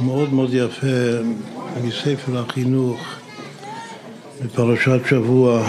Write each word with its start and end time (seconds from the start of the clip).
מאוד 0.00 0.32
מאוד 0.32 0.54
יפה 0.54 0.86
מספר 1.84 2.38
החינוך 2.38 3.00
בפרשת 4.44 5.00
שבוע 5.10 5.66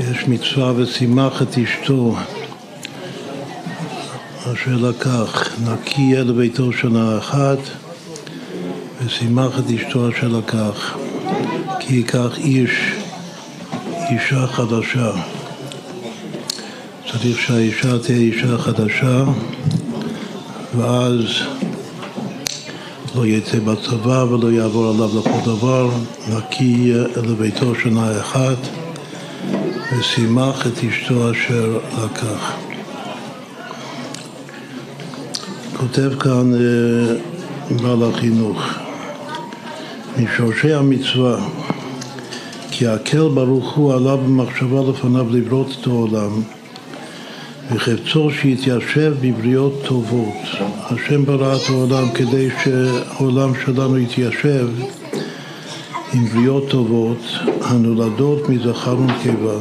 יש 0.00 0.28
מצווה 0.28 0.72
ושימח 0.76 1.42
את 1.42 1.58
אשתו 1.58 2.16
אשר 4.42 4.76
לקח 4.76 5.58
נקי 5.64 6.00
יהיה 6.00 6.24
לביתו 6.24 6.72
שנה 6.72 7.18
אחת 7.18 7.58
ושימח 9.04 9.58
את 9.58 9.64
אשתו 9.70 10.08
אשר 10.10 10.28
לקח 10.28 10.96
כי 11.80 11.94
ייקח 11.94 12.38
איש 12.38 12.92
אישה 14.10 14.46
חדשה 14.46 15.10
צריך 17.12 17.40
שהאישה 17.40 17.98
תהיה 17.98 18.18
אישה 18.18 18.58
חדשה 18.58 19.24
ואז 20.76 21.24
לא 23.14 23.26
יצא 23.26 23.58
בצבא 23.58 24.24
ולא 24.30 24.52
יעבור 24.52 24.90
עליו 24.90 25.08
לכל 25.18 25.50
דבר, 25.50 25.90
נקי 26.28 26.92
לביתו 27.16 27.74
שנה 27.74 28.20
אחת 28.20 28.58
ושימח 29.98 30.66
את 30.66 30.72
אשתו 30.84 31.30
אשר 31.30 31.78
לקח. 32.04 32.52
כותב 35.76 36.10
כאן 36.20 36.54
אה, 36.54 37.14
בעל 37.82 38.02
החינוך, 38.02 38.62
משורשי 40.18 40.72
המצווה 40.72 41.36
כי 42.70 42.86
הקל 42.86 43.28
ברוך 43.34 43.76
הוא 43.76 43.94
עליו 43.94 44.18
במחשבה 44.18 44.80
לפניו 44.90 45.26
לברות 45.30 45.76
את 45.80 45.86
העולם 45.86 46.30
וחפצו 47.74 48.30
שיתיישב 48.30 49.14
בבריות 49.20 49.82
טובות. 49.84 50.34
השם 50.90 51.24
ברא 51.24 51.56
את 51.56 51.60
העולם 51.68 52.10
כדי 52.14 52.48
שהעולם 52.64 53.52
שלנו 53.64 53.98
יתיישב 53.98 54.68
עם 56.12 56.26
בריות 56.26 56.68
טובות 56.68 57.18
הנולדות 57.62 58.48
מזכר 58.48 58.96
ונקבה. 58.98 59.58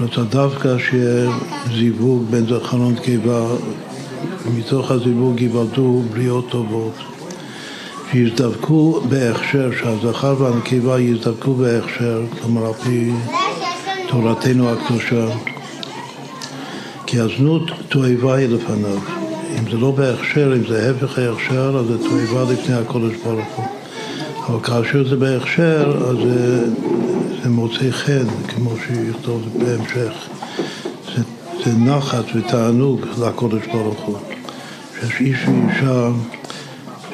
רוצה 0.00 0.22
דווקא 0.22 0.78
שיהיה 0.78 1.30
זיווג 1.78 2.24
בין 2.30 2.46
זכר 2.46 2.80
ונקבה, 2.80 3.46
מתוך 4.56 4.90
הזיווג 4.90 5.40
ייוולדו 5.40 6.02
בריות 6.12 6.48
טובות. 6.50 6.94
שיזדבקו 8.12 9.00
בהכשר, 9.08 9.70
שהזכר 9.78 10.34
והנקבה 10.38 11.00
יזדבקו 11.00 11.54
בהכשר, 11.54 12.22
כלומר 12.42 12.66
על 12.66 12.72
פי 12.72 13.10
תורתנו 14.08 14.70
הקדושה. 14.70 15.53
כי 17.14 17.20
הזנות 17.20 17.70
תועבה 17.88 18.34
היא 18.34 18.48
לפניו. 18.48 18.98
אם 19.58 19.70
זה 19.70 19.76
לא 19.76 19.90
בהכשר, 19.90 20.54
אם 20.56 20.66
זה 20.68 20.90
הפך 20.90 21.18
ההכשר, 21.18 21.78
אז 21.78 21.86
זה 21.86 21.98
תועבה 21.98 22.52
לפני 22.52 22.74
הקודש 22.74 23.14
ברוך 23.24 23.48
הוא. 23.56 23.64
אבל 24.46 24.60
כאשר 24.62 25.08
זה 25.08 25.16
בהכשר, 25.16 26.08
אז 26.08 26.16
זה, 26.16 26.64
זה 27.42 27.48
מוצא 27.48 27.90
חן, 27.90 28.26
כמו 28.48 28.70
שיכתוב 28.86 29.42
בהמשך. 29.58 30.12
זה, 31.16 31.22
זה 31.64 31.78
נחת 31.78 32.24
ותענוג 32.34 33.00
לקודש 33.26 33.66
ברוך 33.72 34.00
הוא. 34.00 34.18
שיש 35.00 35.20
איש 35.20 35.38
ואישה 35.48 36.08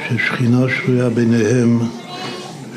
ששכינה 0.08 0.66
שרויה 0.76 1.08
ביניהם 1.08 1.78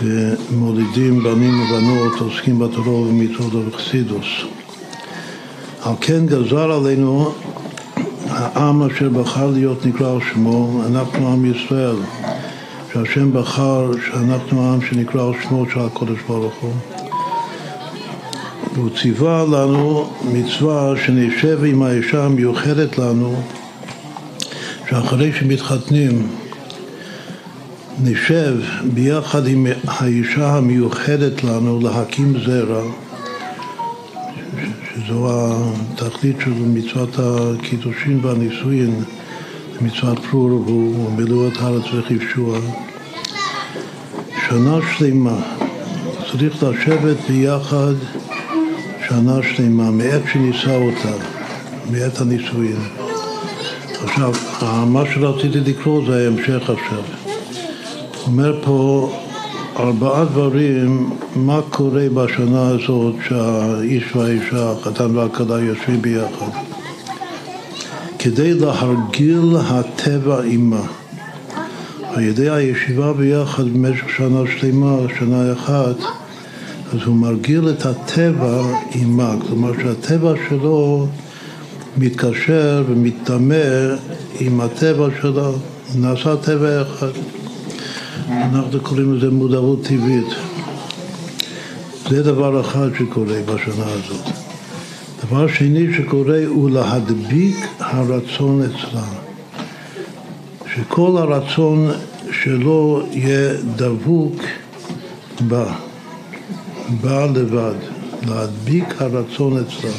ומולידים 0.01 1.23
בנים 1.23 1.61
ובנות, 1.61 2.19
עוסקים 2.19 2.59
בתורה 2.59 2.91
ובמצוות 2.91 3.53
ובחסידוס. 3.53 4.27
על 5.85 5.93
כן 6.01 6.25
גזר 6.25 6.71
עלינו 6.71 7.33
העם 8.29 8.83
אשר 8.83 9.09
בחר 9.09 9.47
להיות 9.47 9.85
נקרא 9.85 10.11
על 10.11 10.19
שמו, 10.33 10.81
אנחנו 10.87 11.33
עם 11.33 11.45
ישראל, 11.45 11.95
שהשם 12.93 13.33
בחר 13.33 13.91
שאנחנו 14.05 14.69
העם 14.69 14.79
שנקרא 14.81 15.27
על 15.27 15.33
שמו 15.43 15.65
של 15.73 15.79
הקודש 15.79 16.17
ברוך 16.27 16.53
הוא. 16.61 16.71
והוא 18.73 18.89
ציווה 19.01 19.43
לנו 19.43 20.09
מצווה 20.33 20.93
שנשב 21.05 21.63
עם 21.63 21.83
האישה 21.83 22.23
המיוחדת 22.23 22.97
לנו, 22.97 23.35
שאחרי 24.89 25.31
שמתחתנים 25.39 26.27
נשב 28.03 28.55
ביחד 28.93 29.47
עם 29.47 29.67
האישה 29.87 30.49
המיוחדת 30.49 31.43
לנו 31.43 31.79
להקים 31.79 32.33
זרע 32.45 32.83
שזו 35.07 35.29
התכלית 35.91 36.35
של 36.43 36.53
מצוות 36.53 37.09
הקידושין 37.17 38.19
והנישואין, 38.21 39.03
מצוות 39.81 40.19
פרור 40.31 41.11
מילאו 41.17 41.47
את 41.47 41.57
הארץ 41.61 41.83
וכבשוה. 41.93 42.59
שנה 44.49 44.77
שלמה 44.97 45.35
צריך 46.31 46.63
לשבת 46.63 47.17
ביחד 47.29 47.93
שנה 49.07 49.39
שלמה, 49.55 49.91
מעת 49.91 50.21
שנישא 50.33 50.75
אותה, 50.75 51.23
מעת 51.91 52.21
הנישואין. 52.21 52.79
עכשיו, 54.03 54.33
מה 54.85 55.03
שרציתי 55.13 55.59
לקרוא 55.59 56.01
זה 56.07 56.25
ההמשך 56.25 56.69
עכשיו. 56.69 57.03
אומר 58.27 58.59
פה 58.63 59.09
ארבעה 59.79 60.25
דברים, 60.25 61.09
מה 61.35 61.59
קורה 61.69 62.09
בשנה 62.13 62.67
הזאת 62.69 63.15
שהאיש 63.27 64.15
והאישה, 64.15 64.71
החתן 64.71 65.15
והכלה 65.15 65.59
יושבים 65.59 66.01
ביחד. 66.01 66.49
כדי 68.19 68.53
להרגיל 68.53 69.55
הטבע 69.67 70.41
עימה. 70.41 70.81
על 72.13 72.23
ידי 72.23 72.49
הישיבה 72.49 73.13
ביחד 73.13 73.63
במשך 73.63 74.09
שנה 74.17 74.41
שלמה, 74.59 74.97
שנה 75.19 75.53
אחת, 75.53 75.97
אז 76.93 76.99
הוא 77.05 77.15
מרגיל 77.15 77.69
את 77.69 77.85
הטבע 77.85 78.63
עימה, 78.89 79.35
כלומר 79.47 79.71
שהטבע 79.81 80.33
שלו 80.49 81.07
מתקשר 81.97 82.83
ומתדמה 82.87 83.95
עם 84.39 84.61
הטבע 84.61 85.07
שלו, 85.21 85.53
נעשה 85.95 86.35
טבע 86.35 86.81
אחד. 86.81 87.42
אנחנו 88.29 88.79
קוראים 88.83 89.13
לזה 89.13 89.29
מודעות 89.29 89.83
טבעית. 89.83 90.27
זה 92.09 92.23
דבר 92.23 92.61
אחד 92.61 92.89
שקורה 92.97 93.41
בשנה 93.45 93.85
הזאת. 93.85 94.25
דבר 95.27 95.47
שני 95.47 95.93
שקורה 95.97 96.39
הוא 96.47 96.69
להדביק 96.69 97.57
הרצון 97.79 98.61
אצלה. 98.61 99.03
שכל 100.75 101.17
הרצון 101.17 101.91
שלו 102.31 103.03
יהיה 103.11 103.53
דבוק 103.75 104.35
בה, 105.47 105.73
בה 107.01 107.25
לבד, 107.25 107.75
להדביק 108.27 109.01
הרצון 109.01 109.57
אצלה. 109.57 109.91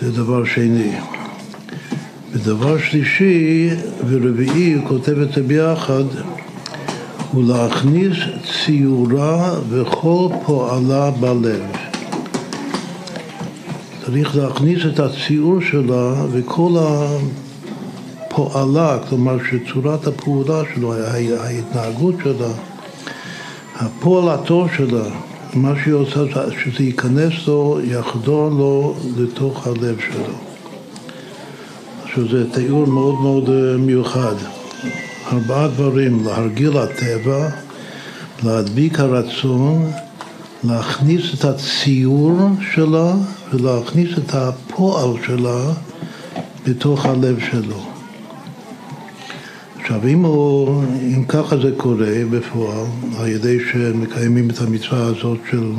זה 0.00 0.12
דבר 0.12 0.44
שני. 0.44 1.17
ודבר 2.32 2.78
שלישי 2.78 3.70
ורביעי, 4.08 4.72
הוא 4.72 4.88
כותב 4.88 5.20
את 5.20 5.32
זה 5.32 5.42
ביחד, 5.42 6.04
הוא 7.32 7.44
להכניס 7.48 8.16
ציורה 8.64 9.54
וכל 9.68 10.28
פועלה 10.46 11.10
בלב. 11.10 11.62
צריך 14.06 14.36
להכניס 14.36 14.78
את 14.86 15.00
הציור 15.00 15.60
שלה 15.60 16.14
וכל 16.30 16.70
הפועלה, 18.30 18.98
כלומר 19.08 19.36
שצורת 19.50 20.06
הפעולה 20.06 20.62
שלו, 20.74 20.94
ההתנהגות 21.40 22.14
שלה, 22.24 22.52
הפועלתו 23.76 24.66
שלה, 24.76 25.04
מה 25.54 25.72
שהיא 25.82 25.94
עושה, 25.94 26.20
שזה 26.64 26.84
ייכנס 26.84 27.32
לו, 27.46 27.78
יחדור 27.84 28.48
לו 28.48 28.94
לתוך 29.16 29.66
הלב 29.66 29.96
שלו. 30.00 30.47
שזה 32.18 32.50
תיאור 32.52 32.86
מאוד 32.86 33.14
מאוד 33.14 33.50
מיוחד. 33.78 34.34
ארבעה 35.32 35.68
דברים, 35.68 36.24
להרגיל 36.24 36.78
הטבע, 36.78 37.48
להדביק 38.44 39.00
הרצון, 39.00 39.90
להכניס 40.64 41.22
את 41.34 41.44
הציור 41.44 42.38
שלה 42.74 43.14
ולהכניס 43.52 44.10
את 44.18 44.34
הפועל 44.34 45.10
שלה 45.26 45.72
לתוך 46.66 47.06
הלב 47.06 47.38
שלו. 47.50 47.82
עכשיו, 49.80 50.08
אם, 50.08 50.24
הוא, 50.24 50.84
אם 51.02 51.24
ככה 51.24 51.56
זה 51.56 51.70
קורה 51.76 52.12
בפועל, 52.30 52.86
על 53.18 53.28
ידי 53.28 53.58
שמקיימים 53.72 54.50
את 54.50 54.58
המצווה 54.58 55.06
הזאת 55.06 55.38
של 55.50 55.72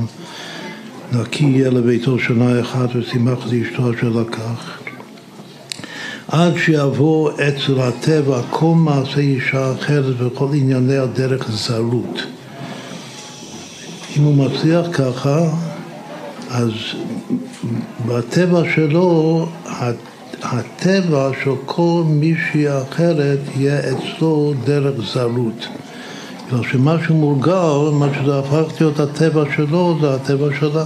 נקי 1.11 1.45
יהיה 1.45 1.69
לביתו 1.69 2.19
שנה 2.19 2.61
אחת 2.61 2.89
ושימח 2.95 3.37
את 3.47 3.53
אשתו 3.53 3.93
אשר 3.93 4.09
לקח, 4.09 4.79
עד 6.31 6.53
שיבוא 6.57 7.31
אצל 7.31 7.79
הטבע 7.79 8.41
כל 8.49 8.73
מעשה 8.75 9.19
אישה 9.19 9.71
אחרת 9.71 10.15
וכל 10.17 10.47
ענייני 10.53 10.97
הדרך 10.97 11.51
זרות. 11.51 12.23
אם 14.17 14.23
הוא 14.23 14.35
מצליח 14.35 14.85
ככה, 14.93 15.39
אז 16.49 16.71
בטבע 18.05 18.61
שלו 18.75 19.45
הטבע 20.41 21.29
של 21.43 21.51
כל 21.65 22.03
מישהי 22.05 22.65
אחרת 22.81 23.39
יהיה 23.57 23.79
אצלו 23.79 24.53
דרך 24.65 24.93
זרות. 25.13 25.67
בגלל 26.47 26.63
שמשהו 26.71 27.15
מורגל, 27.15 27.89
מה 27.93 28.07
שזה 28.13 28.39
הפך 28.39 28.81
להיות 28.81 28.99
הטבע 28.99 29.43
שלו, 29.55 29.97
זה 30.01 30.13
הטבע 30.13 30.47
שלה. 30.59 30.85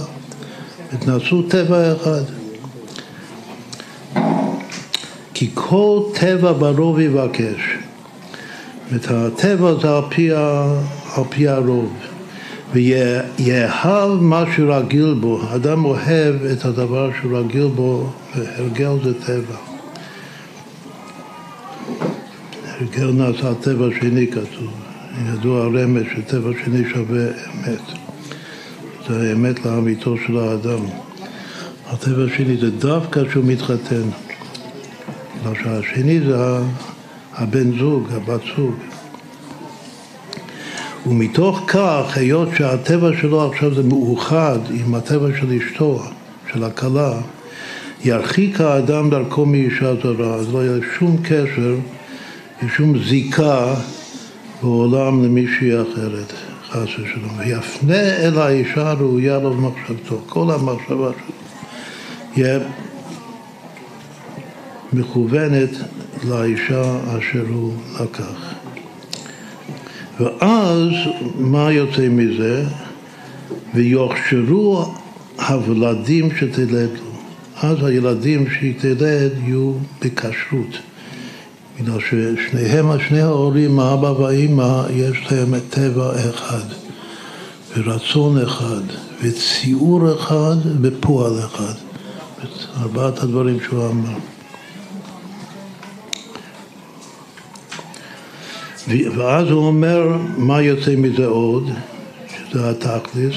נעשו 1.06 1.42
טבע 1.42 1.92
אחד. 1.92 2.43
כי 5.44 5.50
כל 5.54 6.00
טבע 6.14 6.52
ברוב 6.52 7.00
יבקש. 7.00 7.76
את 8.96 9.10
הטבע 9.10 9.74
זה 9.82 9.96
על 9.96 10.02
פי, 10.08 10.30
על 11.16 11.24
פי 11.28 11.48
הרוב. 11.48 11.92
ויאהב 12.72 14.10
מה 14.20 14.44
שרגיל 14.56 15.14
בו. 15.20 15.40
אדם 15.54 15.84
אוהב 15.84 16.44
את 16.52 16.64
הדבר 16.64 17.10
שרגיל 17.22 17.66
בו, 17.66 18.10
והרגל 18.36 18.92
זה 19.04 19.14
טבע. 19.14 19.56
הרגל 22.66 23.10
נעשה 23.12 23.54
טבע 23.54 23.86
שני 24.00 24.26
כתוב. 24.26 24.70
ידוע 25.32 25.62
הרמז 25.62 26.02
שטבע 26.16 26.50
שני 26.64 26.90
שווה 26.92 27.26
אמת. 27.26 27.80
זה 29.08 29.32
אמת 29.32 29.66
לאמיתו 29.66 30.16
של 30.26 30.38
האדם. 30.38 30.80
הטבע 31.86 32.24
השני 32.24 32.56
זה 32.56 32.70
דווקא 32.70 33.24
כשהוא 33.28 33.44
מתחתן. 33.44 34.08
בגלל 35.44 35.62
שהשני 35.64 36.20
זה 36.20 36.36
הבן 37.34 37.78
זוג, 37.78 38.08
הבת 38.12 38.40
זוג. 38.56 38.74
ומתוך 41.06 41.60
כך, 41.66 42.16
היות 42.16 42.48
שהטבע 42.56 43.10
שלו 43.20 43.50
עכשיו 43.50 43.74
זה 43.74 43.82
מאוחד 43.82 44.58
עם 44.70 44.94
הטבע 44.94 45.28
של 45.40 45.52
אשתו, 45.52 46.02
של 46.52 46.64
הכלה, 46.64 47.12
ירחיק 48.04 48.60
האדם 48.60 49.10
דרכו 49.10 49.46
מאישה 49.46 49.94
זרה, 50.02 50.34
אז 50.34 50.54
לא 50.54 50.64
יהיה 50.64 50.78
שום 50.98 51.16
קשר, 51.22 51.74
שום 52.76 52.98
זיקה 52.98 53.74
בעולם 54.62 55.24
למישהי 55.24 55.82
אחרת, 55.82 56.32
חס 56.70 56.88
ושלום. 56.88 57.38
ויפנה 57.38 58.16
אל 58.16 58.38
האישה 58.38 58.90
הראויה 58.90 59.38
לו 59.38 59.54
במחשבתו, 59.54 60.20
כל 60.26 60.50
המחשבה 60.50 61.10
שלו 61.26 61.34
יהיה 62.36 62.58
מכוונת 64.94 65.70
לאישה 66.28 66.98
אשר 67.18 67.44
הוא 67.48 67.72
לקח. 68.00 68.54
ואז 70.20 70.90
מה 71.38 71.72
יוצא 71.72 72.08
מזה? 72.08 72.64
ויוכשרו 73.74 74.94
הוולדים 75.48 76.28
שתלד 76.36 76.90
לו. 76.90 77.14
אז 77.62 77.84
הילדים 77.84 78.50
שהיא 78.50 78.74
תלד 78.80 79.32
יהיו 79.46 79.72
בכשרות. 80.02 80.78
בגלל 81.80 81.98
ששניהם, 82.00 82.86
שני 83.08 83.20
ההורים, 83.20 83.80
האבא 83.80 84.06
והאימא, 84.06 84.82
יש 84.90 85.18
להם 85.30 85.54
טבע 85.70 86.12
אחד, 86.30 86.64
ורצון 87.76 88.42
אחד, 88.42 88.82
וציור 89.22 90.14
אחד, 90.14 90.56
ופועל 90.82 91.38
אחד. 91.38 91.74
ארבעת 92.82 93.22
הדברים 93.22 93.58
שהוא 93.60 93.86
אמר. 93.90 94.18
ואז 98.88 99.50
הוא 99.50 99.66
אומר 99.66 100.16
מה 100.36 100.62
יוצא 100.62 100.96
מזה 100.96 101.26
עוד, 101.26 101.70
שזה 102.28 102.70
התכלס, 102.70 103.34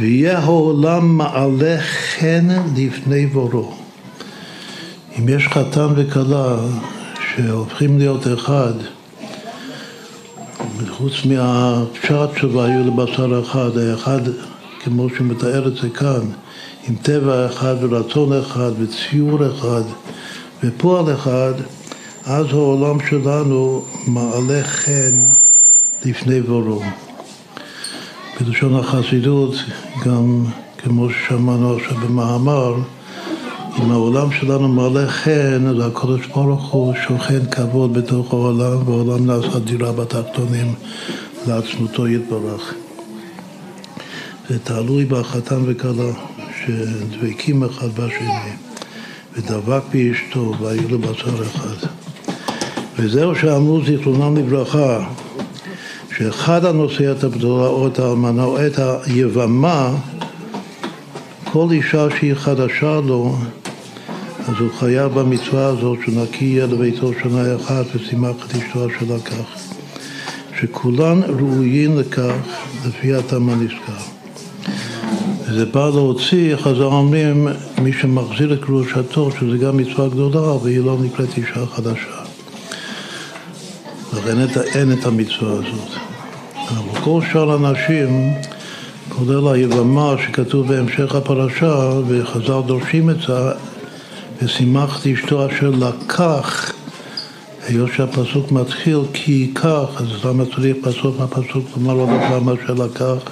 ויהיה 0.00 0.38
העולם 0.38 1.16
מעלה 1.16 1.76
חן 1.80 2.48
לפני 2.76 3.26
בורו. 3.26 3.74
אם 5.18 5.28
יש 5.28 5.48
חתן 5.48 5.88
וכלה 5.96 6.56
שהופכים 7.34 7.98
להיות 7.98 8.26
אחד, 8.26 8.72
חוץ 10.88 11.12
מהפשט 11.24 12.28
שהיו 12.40 12.84
לבשר 12.86 13.42
אחד, 13.42 13.78
האחד, 13.78 14.20
כמו 14.84 15.08
שהוא 15.08 15.26
מתאר 15.26 15.68
את 15.68 15.76
זה 15.76 15.88
כאן, 15.90 16.20
עם 16.88 16.94
טבע 17.02 17.46
אחד 17.46 17.74
ורצון 17.80 18.32
אחד 18.32 18.70
וציור 18.78 19.46
אחד 19.46 19.82
ופועל 20.64 21.14
אחד, 21.14 21.52
אז 22.28 22.46
העולם 22.50 22.98
שלנו 23.10 23.84
מעלה 24.06 24.64
חן 24.64 25.24
לפני 26.04 26.40
בורו. 26.40 26.82
בלשון 28.40 28.74
החסידות, 28.74 29.54
גם 30.04 30.44
כמו 30.78 31.10
ששמענו 31.10 31.76
עכשיו 31.76 31.96
במאמר, 31.96 32.74
אם 33.78 33.90
העולם 33.90 34.32
שלנו 34.32 34.68
מעלה 34.68 35.08
חן, 35.08 35.66
אז 35.66 35.86
הקדוש 35.86 36.26
ברוך 36.26 36.72
הוא 36.72 36.94
שוכן 37.08 37.50
כבוד 37.50 37.92
בתוך 37.92 38.32
העולם, 38.32 38.88
והעולם 38.88 39.26
נעשה 39.26 39.58
דירה 39.58 39.92
בתחתונים 39.92 40.74
לעצמותו 41.46 42.08
יתברך. 42.08 42.74
זה 44.48 44.58
תלוי 44.58 45.04
בחתן 45.04 45.60
וכלה, 45.66 46.12
שדבקים 46.60 47.64
אחד 47.64 47.88
בשני, 47.88 48.52
ודבק 49.32 49.82
באשתו, 49.92 50.54
והיו 50.60 50.88
לבשר 50.88 51.42
אחד. 51.42 51.97
וזהו 52.98 53.34
שאמרו 53.34 53.84
זיכרונם 53.84 54.36
לברכה, 54.36 55.04
שאחד 56.16 56.64
הנושא 56.64 57.12
את 57.12 57.24
הבדולה 57.24 57.66
או 57.66 57.86
את 57.86 57.98
האלמנה 57.98 58.44
או 58.44 58.66
את 58.66 58.78
היבמה, 59.06 59.94
כל 61.44 61.66
אישה 61.70 62.06
שהיא 62.18 62.34
חדשה 62.34 63.00
לו, 63.06 63.36
אז 64.48 64.54
הוא 64.60 64.68
חייב 64.78 65.12
במצווה 65.14 65.66
הזאת 65.66 65.98
שנקי 66.06 66.44
יהיה 66.44 66.66
לביתו 66.66 67.10
שנה 67.22 67.56
אחת 67.56 67.84
ושימח 67.94 68.30
את 68.46 68.54
אשתו 68.54 68.86
אשר 68.86 69.14
לקח. 69.14 69.68
שכולן 70.60 71.20
ראויים 71.22 71.98
לכך 71.98 72.34
לפי 72.86 73.14
התאמה 73.14 73.54
נזכר. 73.54 74.02
וזה 75.48 75.66
בא 75.66 75.88
להוציא, 75.88 76.56
חז"ל 76.56 76.82
אומרים, 76.82 77.48
מי 77.82 77.92
שמחזיר 77.92 78.52
את 78.52 78.64
קדושתו, 78.64 79.30
שזה 79.30 79.56
גם 79.56 79.76
מצווה 79.76 80.08
גדולה, 80.08 80.52
והיא 80.52 80.80
לא 80.80 80.96
נקראת 81.00 81.38
אישה 81.38 81.66
חדשה. 81.66 82.17
לכן 84.28 84.60
אין 84.74 84.92
את 84.92 85.06
המצווה 85.06 85.52
הזאת. 85.52 85.98
אבל 86.68 87.00
כל 87.00 87.20
שאר 87.32 87.52
הנשים, 87.52 88.34
כולל 89.08 89.54
היבמה 89.54 90.14
שכתוב 90.26 90.68
בהמשך 90.68 91.14
הפרשה, 91.14 91.90
וחז"ל 92.08 92.60
דורשים 92.66 93.10
את 93.10 93.16
זה, 93.26 93.34
ושימחתי 94.42 95.14
אשתו 95.14 95.46
אשר 95.46 95.70
לקח, 95.70 96.72
היות 97.66 97.90
שהפסוק 97.96 98.52
מתחיל 98.52 98.98
כי 99.12 99.32
ייקח, 99.32 99.88
אז 99.96 100.24
למה 100.24 100.44
צריך 100.54 100.76
בסוף 100.84 101.20
מהפסוק 101.20 101.66
לומר 101.76 101.92
עוד 101.92 102.58
אשר 102.64 102.74
לקח? 102.74 103.30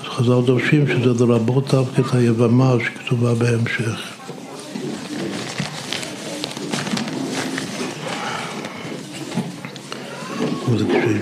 אז 0.00 0.08
חז"ל 0.08 0.46
דורשים 0.46 0.86
שזה 0.86 1.24
לרבות 1.26 1.74
דווקא 1.74 2.00
את 2.00 2.14
היבמה 2.14 2.74
שכתובה 2.84 3.34
בהמשך. 3.34 4.15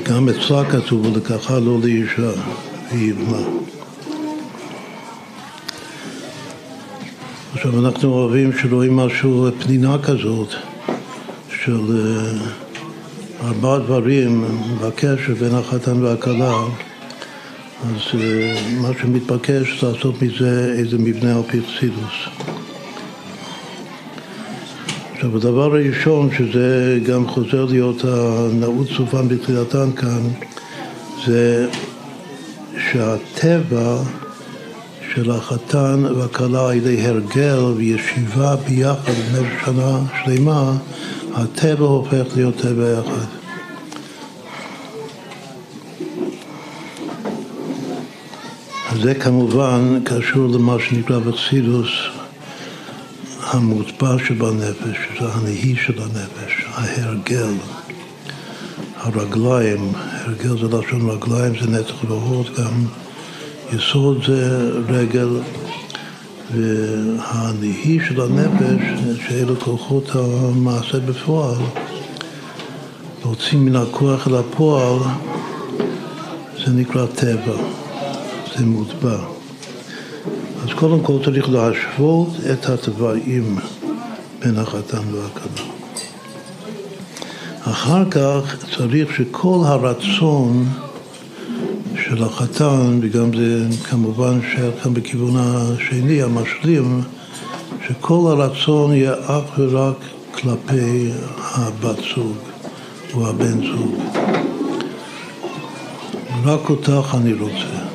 גם 0.04 0.28
אצלה 0.28 0.70
כתוב 0.70 1.06
ולקחה 1.06 1.58
לו 1.58 1.80
לאישה, 1.80 2.30
והיא 2.90 3.10
יבמה. 3.10 3.38
עכשיו 7.54 7.86
אנחנו 7.86 8.12
אוהבים 8.12 8.50
שרואים 8.58 8.96
משהו, 8.96 9.48
פנינה 9.64 9.96
כזאת 10.02 10.48
של 11.48 11.80
אה, 11.96 13.48
ארבעה 13.48 13.78
דברים 13.78 14.44
בקשר 14.80 15.34
בין 15.40 15.54
החתן 15.54 16.02
והכלה 16.02 16.54
אז 17.84 18.20
אה, 18.20 18.54
מה 18.80 18.88
שמתבקש 19.00 19.80
זה 19.80 19.86
לעשות 19.92 20.22
מזה 20.22 20.74
איזה 20.78 20.98
מבנה 20.98 21.36
על 21.36 21.42
פי 21.42 21.60
חסידוס. 21.62 22.53
עכשיו 25.24 25.36
הדבר 25.36 25.62
הראשון, 25.62 26.28
שזה 26.38 26.98
גם 27.06 27.28
חוזר 27.28 27.64
להיות 27.64 28.04
הנעוץ 28.04 28.88
סופן 28.96 29.28
בתחילתן 29.28 29.92
כאן, 29.96 30.20
זה 31.26 31.68
שהטבע 32.78 33.96
של 35.14 35.30
החתן 35.30 36.04
והכלה 36.16 36.68
על 36.68 36.76
ידי 36.76 37.06
הרגל 37.06 37.58
וישיבה 37.76 38.56
ביחד 38.56 39.12
במשך 39.12 39.64
שנה 39.66 39.98
שלמה, 40.24 40.72
הטבע 41.34 41.86
הופך 41.86 42.36
להיות 42.36 42.56
טבע 42.56 43.00
אחד. 43.00 43.26
זה 49.02 49.14
כמובן 49.14 50.00
קשור 50.04 50.48
למה 50.48 50.76
שנקרא 50.80 51.18
בחסידוס 51.18 52.13
המוטבע 53.54 54.16
שבנפש, 54.26 54.96
זה 55.20 55.32
הנהי 55.32 55.76
של 55.76 56.02
הנפש, 56.02 56.64
ההרגל, 56.74 57.52
הרגליים, 58.96 59.92
הרגל 59.94 60.48
זה 60.48 60.76
לשון 60.76 61.10
רגליים, 61.10 61.52
זה 61.60 61.70
נצח 61.70 62.04
והוד 62.08 62.46
גם, 62.58 62.84
יסוד 63.72 64.24
זה 64.26 64.70
רגל 64.88 65.28
והנהי 66.54 67.98
של 68.08 68.20
הנפש, 68.20 68.82
שאלו 69.28 69.60
כוחות 69.60 70.10
המעשה 70.14 70.98
בפועל, 71.00 71.58
להוציא 73.24 73.58
מן 73.58 73.76
הכוח 73.76 74.28
אל 74.28 74.34
הפועל, 74.34 74.98
זה 76.66 76.72
נקרא 76.72 77.06
טבע, 77.06 77.56
זה 78.56 78.66
מוטבע. 78.66 79.33
אז 80.64 80.70
קודם 80.74 81.00
כל 81.00 81.18
צריך 81.24 81.48
להשוות 81.48 82.28
את 82.52 82.66
התוואים 82.66 83.58
בין 84.40 84.58
החתן 84.58 85.02
והכלה. 85.12 85.66
אחר 87.60 88.10
כך 88.10 88.56
צריך 88.76 89.16
שכל 89.16 89.58
הרצון 89.64 90.68
של 92.04 92.24
החתן, 92.24 92.98
וגם 93.02 93.36
זה 93.36 93.66
כמובן 93.90 94.40
שייך 94.40 94.82
כאן 94.82 94.94
בכיוון 94.94 95.34
השני, 95.36 96.22
המשלים, 96.22 97.02
שכל 97.88 98.26
הרצון 98.30 98.92
יהיה 98.92 99.14
אך 99.26 99.58
ורק 99.58 99.96
כלפי 100.34 101.10
הבת 101.38 101.98
זוג 102.14 102.36
או 103.14 103.28
הבן 103.28 103.66
זוג. 103.66 103.94
רק 106.44 106.70
אותך 106.70 107.16
אני 107.20 107.32
רוצה. 107.32 107.94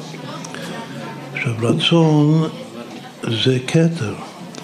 עכשיו, 1.33 1.53
רצון 1.61 2.49
זה 3.29 3.57
כתר, 3.67 4.13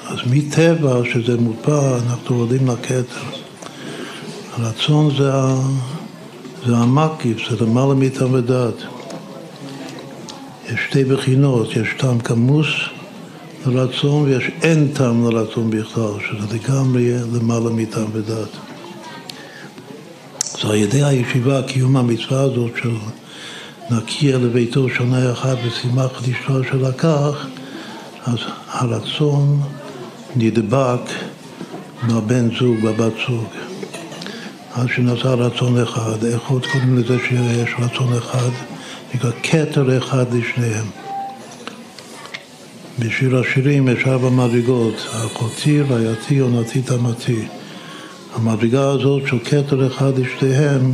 אז 0.07 0.17
מטבע 0.31 1.01
שזה 1.13 1.37
מוטבע, 1.37 1.97
אנחנו 1.97 2.35
עולים 2.35 2.67
לכתר. 2.67 3.23
הרצון 4.53 5.15
זה, 5.17 5.31
זה 6.67 6.77
המקיף, 6.77 7.49
זה 7.49 7.65
למעלה 7.65 7.93
מאיתם 7.93 8.33
ודעת. 8.33 8.73
יש 10.65 10.79
שתי 10.89 11.03
בחינות, 11.03 11.75
יש 11.75 11.89
טעם 11.97 12.19
כמוס 12.19 12.67
לרצון 13.65 14.23
ויש 14.23 14.51
אין 14.61 14.87
טעם 14.93 15.29
לרצון 15.29 15.69
בכלל, 15.69 16.11
שזה 16.19 16.55
לגמרי 16.55 17.11
למעלה 17.33 17.69
מטעם 17.69 18.07
ודעת. 18.13 18.49
אז 20.53 20.65
על 20.69 20.75
ידי 20.75 21.03
הישיבה, 21.03 21.61
קיום 21.63 21.97
המצווה 21.97 22.41
הזאת 22.41 22.71
של 22.81 22.95
נקיה 23.91 24.37
לביתו 24.37 24.89
שנה 24.89 25.31
אחת 25.31 25.57
ושימח 25.65 26.21
לשתו 26.27 26.63
שלקח, 26.63 27.47
אז 28.25 28.37
הרצון 28.67 29.61
נדבק 30.35 31.01
בבן 32.07 32.49
זוג, 32.59 32.77
בבת 32.83 33.13
זוג. 33.27 33.45
אז 34.75 34.87
שנעשה 34.95 35.33
רצון 35.33 35.81
אחד, 35.81 36.23
איך 36.23 36.41
עוד 36.47 36.65
קודם 36.65 36.97
לזה 36.97 37.17
שיש 37.27 37.69
רצון 37.79 38.17
אחד? 38.17 38.49
נקרא 39.15 39.31
כתר 39.43 39.97
אחד 39.97 40.33
לשניהם. 40.33 40.85
בשיר 42.99 43.37
השירים 43.37 43.87
יש 43.87 44.07
ארבע 44.07 44.29
מדרגות, 44.29 45.07
אחותי, 45.11 45.81
רעייתי, 45.81 46.39
עונתי, 46.39 46.81
תמתי. 46.81 47.45
המדרגה 48.35 48.89
הזאת 48.89 49.27
של 49.27 49.39
כתר 49.39 49.87
אחד 49.87 50.17
לשניהם, 50.17 50.91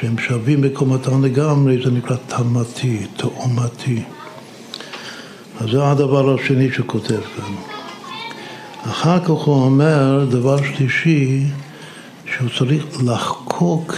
שהם 0.00 0.18
שווים 0.18 0.60
בקומתם 0.60 1.24
לגמרי, 1.24 1.82
זה 1.84 1.90
נקרא 1.90 2.16
תמתי, 2.26 3.06
תאומתי. 3.16 4.02
אז 5.64 5.70
זה 5.70 5.90
הדבר 5.90 6.34
השני 6.34 6.72
שכותב 6.72 7.20
כאן. 7.36 7.54
אחר 8.90 9.20
כך 9.20 9.30
הוא 9.30 9.64
אומר, 9.64 10.24
דבר 10.30 10.56
שלישי, 10.64 11.42
שהוא 12.26 12.48
צריך 12.58 12.84
לחקוק 13.04 13.94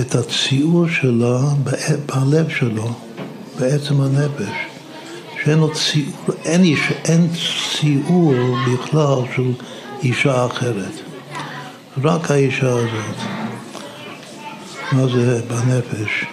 את 0.00 0.14
הציור 0.14 0.88
שלה 0.88 1.38
בלב 2.06 2.48
שלו, 2.48 2.92
בעצם 3.58 4.00
הנפש. 4.00 4.54
שאין 5.44 5.58
לו 5.58 5.72
ציור, 5.72 6.12
אין, 6.44 6.62
איש, 6.62 6.92
אין 7.04 7.28
ציור 7.78 8.34
בכלל 8.72 9.18
של 9.36 9.52
אישה 10.02 10.46
אחרת. 10.46 10.92
רק 12.02 12.30
האישה 12.30 12.68
הזאת. 12.68 13.16
מה 14.92 15.06
זה 15.06 15.40
בנפש? 15.48 16.24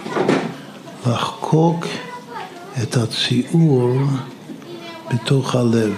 לחקוק 1.07 1.85
את 2.81 2.97
הציור 2.97 3.97
בתוך 5.13 5.55
הלב. 5.55 5.93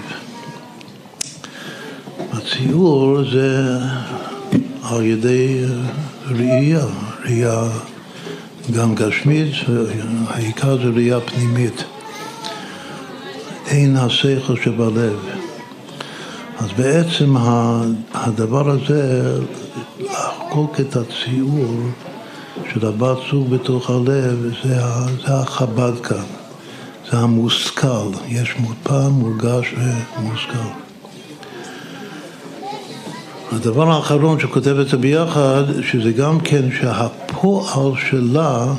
הציור 2.31 3.17
זה 3.31 3.77
על 4.83 5.05
ידי 5.05 5.63
ראייה, 6.27 6.85
ראייה 7.23 7.63
גם 8.71 8.95
גשמית, 8.95 9.53
העיקר 10.27 10.77
זה 10.77 10.89
ראייה 10.95 11.19
פנימית. 11.19 11.83
אין 13.67 13.95
השכל 13.95 14.55
שבלב. 14.63 15.19
אז 16.57 16.69
בעצם 16.77 17.35
הדבר 18.13 18.69
הזה, 18.69 19.33
לחקוק 19.99 20.79
את 20.79 20.95
הציור 20.95 21.75
של 22.73 22.87
הבת 22.87 23.17
זוג 23.31 23.49
בתוך 23.49 23.89
הלב, 23.89 24.53
זה, 24.63 24.79
זה 25.25 25.33
החב"ד 25.33 25.99
כאן, 26.03 26.44
זה 27.11 27.17
המושכל, 27.17 28.07
יש 28.27 28.55
מודפן, 28.59 29.07
מורגש 29.07 29.73
ומושכל. 30.19 30.69
הדבר 33.51 33.91
האחרון 33.91 34.39
שכותב 34.39 34.79
את 34.79 34.89
זה 34.89 34.97
ביחד, 34.97 35.63
שזה 35.81 36.11
גם 36.11 36.39
כן 36.39 36.61
שהפועל 36.79 37.91
שלה 38.09 38.73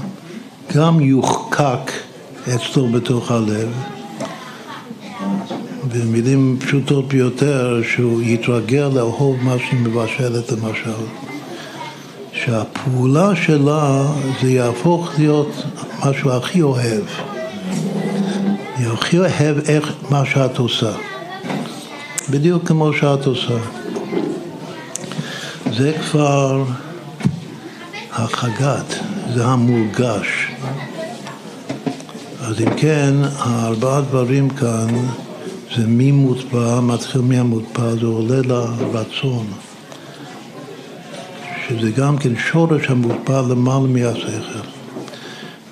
גם 0.75 1.01
יוחקק 1.01 1.93
אצלו 2.55 2.89
בתוך 2.89 3.31
הלב, 3.31 3.69
במילים 5.95 6.57
פשוטות 6.61 7.09
ביותר, 7.09 7.81
שהוא 7.83 8.23
יתרגל 8.23 8.89
לאהוב 8.95 9.37
מה 9.43 9.57
שהיא 9.59 9.81
מבשלת 9.81 10.53
למשל. 10.53 11.05
שהפעולה 12.33 13.37
שלה 13.37 14.07
זה 14.43 14.51
יהפוך 14.51 15.11
להיות 15.19 15.63
מה 16.05 16.13
שהוא 16.15 16.33
הכי 16.33 16.63
אוהב. 16.63 17.36
היא 18.77 18.89
הכי 18.89 19.19
אוהב 19.19 19.59
איך, 19.69 19.93
מה 20.11 20.27
שאת 20.27 20.59
עושה. 20.59 20.93
בדיוק 22.31 22.69
כמו 22.69 22.93
שאת 22.93 23.27
עושה. 23.27 23.59
זה 25.73 25.93
כבר 26.01 26.65
החגת, 28.13 28.95
זה 29.35 29.45
המורגש. 29.45 30.47
אז 32.41 32.61
אם 32.61 32.75
כן, 32.77 33.15
הארבעה 33.39 34.01
דברים 34.01 34.51
כאן 34.51 34.87
זה 35.77 35.87
מי 35.87 36.13
מוטבע, 36.13 36.81
מתחיל 36.81 37.21
מהמוטבע, 37.21 37.91
זה 37.91 38.07
עולה 38.07 38.41
לרצון. 38.43 39.47
שזה 41.69 41.91
גם 41.91 42.19
כן 42.19 42.37
שורש 42.37 42.87
המוטבע 42.89 43.43
למעלה 43.43 43.87
מהשכל. 43.89 44.76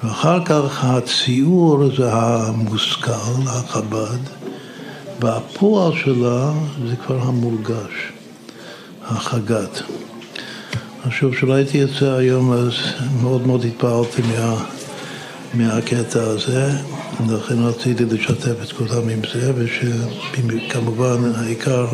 ואחר 0.04 0.44
כך 0.44 0.84
הציור 0.84 1.82
זה 1.96 2.12
המושכל, 2.12 3.42
החב"ד, 3.46 4.18
והפועל 5.20 5.92
שלה 5.96 6.52
זה 6.88 6.96
כבר 6.96 7.18
המורגש. 7.22 8.12
החגת. 9.06 9.82
עכשיו, 11.06 11.30
כשראיתי 11.32 11.82
את 11.82 11.88
זה 12.00 12.16
היום, 12.16 12.52
אז 12.52 12.72
מאוד 13.22 13.46
מאוד 13.46 13.64
התפעלתי 13.64 14.22
מה, 14.22 14.64
מהקטע 15.54 16.22
הזה, 16.22 16.70
לכן 17.28 17.58
רציתי 17.58 18.04
לשתף 18.04 18.62
את 18.62 18.72
כולם 18.72 19.08
עם 19.08 19.20
זה, 19.32 19.52
ושכמובן 19.56 21.32
העיקר 21.34 21.86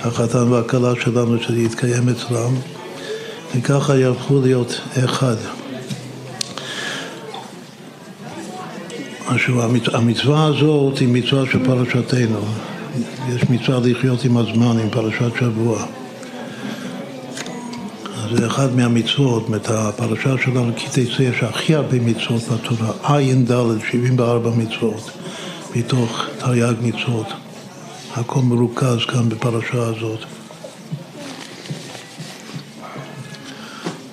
החתן 0.00 0.52
והכלה 0.52 0.92
שלנו 1.04 1.42
שזה 1.42 1.60
יתקיים 1.60 2.08
אצלם, 2.08 2.54
וככה 3.56 3.96
יהפכו 3.96 4.40
להיות 4.40 4.80
אחד. 5.04 5.36
עכשיו, 9.26 9.62
המצווה 9.92 10.44
הזאת 10.44 10.98
היא 10.98 11.08
מצווה 11.08 11.46
של 11.52 11.64
פרשתנו. 11.64 12.40
יש 13.28 13.50
מצווה 13.50 13.80
לחיות 13.84 14.24
עם 14.24 14.36
הזמן, 14.36 14.78
עם 14.78 14.90
פרשת 14.90 15.30
שבוע. 15.40 15.86
זה 18.34 18.46
אחד 18.46 18.76
מהמצוות, 18.76 19.46
את 19.56 19.70
הפרשה 19.70 20.34
שלנו, 20.44 20.72
כי 20.76 20.86
תצא 20.88 21.22
יש 21.22 21.42
הכי 21.42 21.74
הרבה 21.74 22.00
מצוות 22.00 22.42
בתורה, 22.48 23.16
עין 23.16 23.44
ד', 23.44 23.80
74 23.90 24.50
מצוות, 24.50 25.10
מתוך 25.76 26.26
תרי"ג 26.38 26.74
מצוות. 26.82 27.26
הכל 28.16 28.40
מרוכז 28.40 28.98
כאן 29.08 29.28
בפרשה 29.28 29.82
הזאת. 29.82 30.20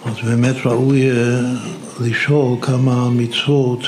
אז 0.06 0.14
באמת 0.24 0.56
ראוי 0.66 1.12
אה, 1.12 1.42
לשאול 2.00 2.58
כמה 2.62 3.10
מצוות 3.10 3.80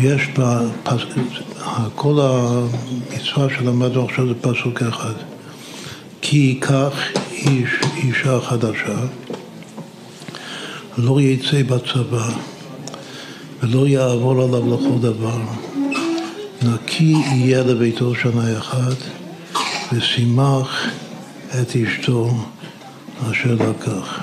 יש 0.00 0.28
בפס... 0.28 1.02
כל 1.94 2.20
המצווה 2.20 3.48
שלמדנו 3.58 4.04
עכשיו 4.04 4.28
זה 4.28 4.34
פסוק 4.40 4.82
אחד. 4.82 5.12
כי 6.20 6.36
ייקח 6.36 6.92
איש, 7.30 7.70
אישה 7.96 8.40
חדשה, 8.40 8.98
לא 10.98 11.20
יצא 11.20 11.62
בצבא 11.62 12.28
ולא 13.62 13.88
יעבור 13.88 14.42
עליו 14.42 14.74
לכל 14.74 14.98
דבר, 15.00 15.38
נקי 16.62 17.14
יהיה 17.26 17.62
לביתו 17.62 18.14
שנה 18.14 18.58
אחת, 18.58 18.96
ושימח 19.92 20.86
את 21.48 21.76
אשתו 21.76 22.30
אשר 23.30 23.54
לקח. 23.54 24.20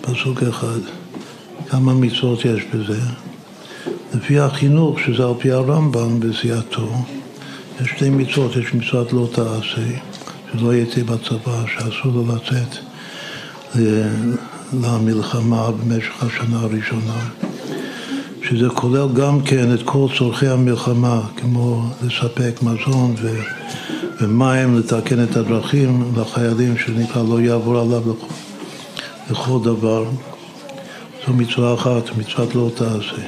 פסוק 0.00 0.42
אחד, 0.42 1.01
כמה 1.72 1.94
מצוות 1.94 2.44
יש 2.44 2.62
בזה? 2.74 3.00
לפי 4.14 4.38
החינוך, 4.38 5.00
שזה 5.00 5.24
על 5.24 5.34
פי 5.38 5.52
הרמב"ם 5.52 6.20
בזיעתו, 6.20 6.88
יש 7.80 7.90
שתי 7.90 8.10
מצוות, 8.10 8.56
יש 8.56 8.74
מצוות 8.74 9.12
לא 9.12 9.28
תעשה, 9.32 9.98
שלא 10.52 10.74
יצא 10.74 11.02
בצבא, 11.02 11.64
שאסור 11.66 12.12
לו 12.12 12.24
לצאת 12.34 12.76
למלחמה 14.72 15.70
במשך 15.70 16.22
השנה 16.22 16.60
הראשונה, 16.60 17.28
שזה 18.42 18.68
כולל 18.68 19.08
גם 19.14 19.42
כן 19.42 19.74
את 19.74 19.82
כל 19.84 20.06
צורכי 20.18 20.48
המלחמה, 20.48 21.20
כמו 21.36 21.84
לספק 22.02 22.62
מזון 22.62 23.14
ו... 23.22 23.40
ומים, 24.20 24.78
לתקן 24.78 25.24
את 25.24 25.36
הדרכים 25.36 26.12
לחיילים, 26.16 26.78
שנקרא 26.78 27.22
לא 27.22 27.40
יעבור 27.40 27.78
עליו 27.78 28.02
לכל 29.30 29.58
דבר. 29.64 30.04
זו 31.26 31.32
מצווה 31.32 31.74
אחת, 31.74 32.16
מצוות 32.16 32.54
לא 32.54 32.70
תעשה. 32.74 33.22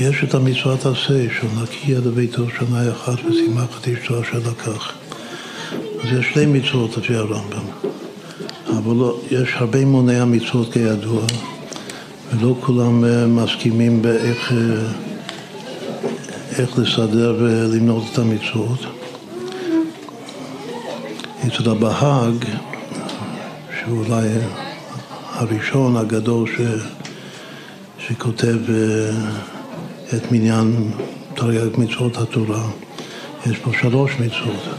יש 0.00 0.24
את 0.24 0.34
המצוות 0.34 0.86
עשה, 0.86 1.26
שנקי 1.40 1.92
יד 1.92 2.06
ביתו 2.06 2.44
שנה 2.58 2.90
אחת 2.92 3.24
ושימח 3.24 3.80
את 3.80 3.88
אשתו 3.88 4.22
אשר 4.22 4.38
לקח. 4.50 4.92
אז 5.72 6.18
יש 6.18 6.26
שתי 6.30 6.46
מצוות 6.46 6.96
לפי 6.96 7.14
הרמב"ם. 7.14 7.90
אבל 8.68 8.96
לא, 8.96 9.20
יש 9.30 9.48
הרבה 9.54 9.84
מוני 9.84 10.20
המצוות 10.20 10.72
כידוע, 10.72 11.22
ולא 12.32 12.54
כולם 12.60 13.04
אה, 13.04 13.26
מסכימים 13.26 14.02
באיך 14.02 14.52
אה, 14.52 14.56
איך 16.58 16.78
לסדר 16.78 17.36
ולמנות 17.38 18.04
את 18.12 18.18
המצוות. 18.18 18.78
אצל 21.46 21.70
הבהאג, 21.70 22.44
שהוא 23.80 24.04
אולי 24.04 24.28
הראשון 25.36 25.96
הגדול 25.96 26.48
ש, 26.56 26.60
שכותב 27.98 28.58
אה, 28.68 29.10
את 30.16 30.32
מניין 30.32 30.90
תרי"ג 31.34 31.78
מצוות 31.78 32.16
התורה, 32.16 32.62
יש 33.46 33.58
פה 33.58 33.70
שלוש 33.80 34.12
מצוות. 34.12 34.74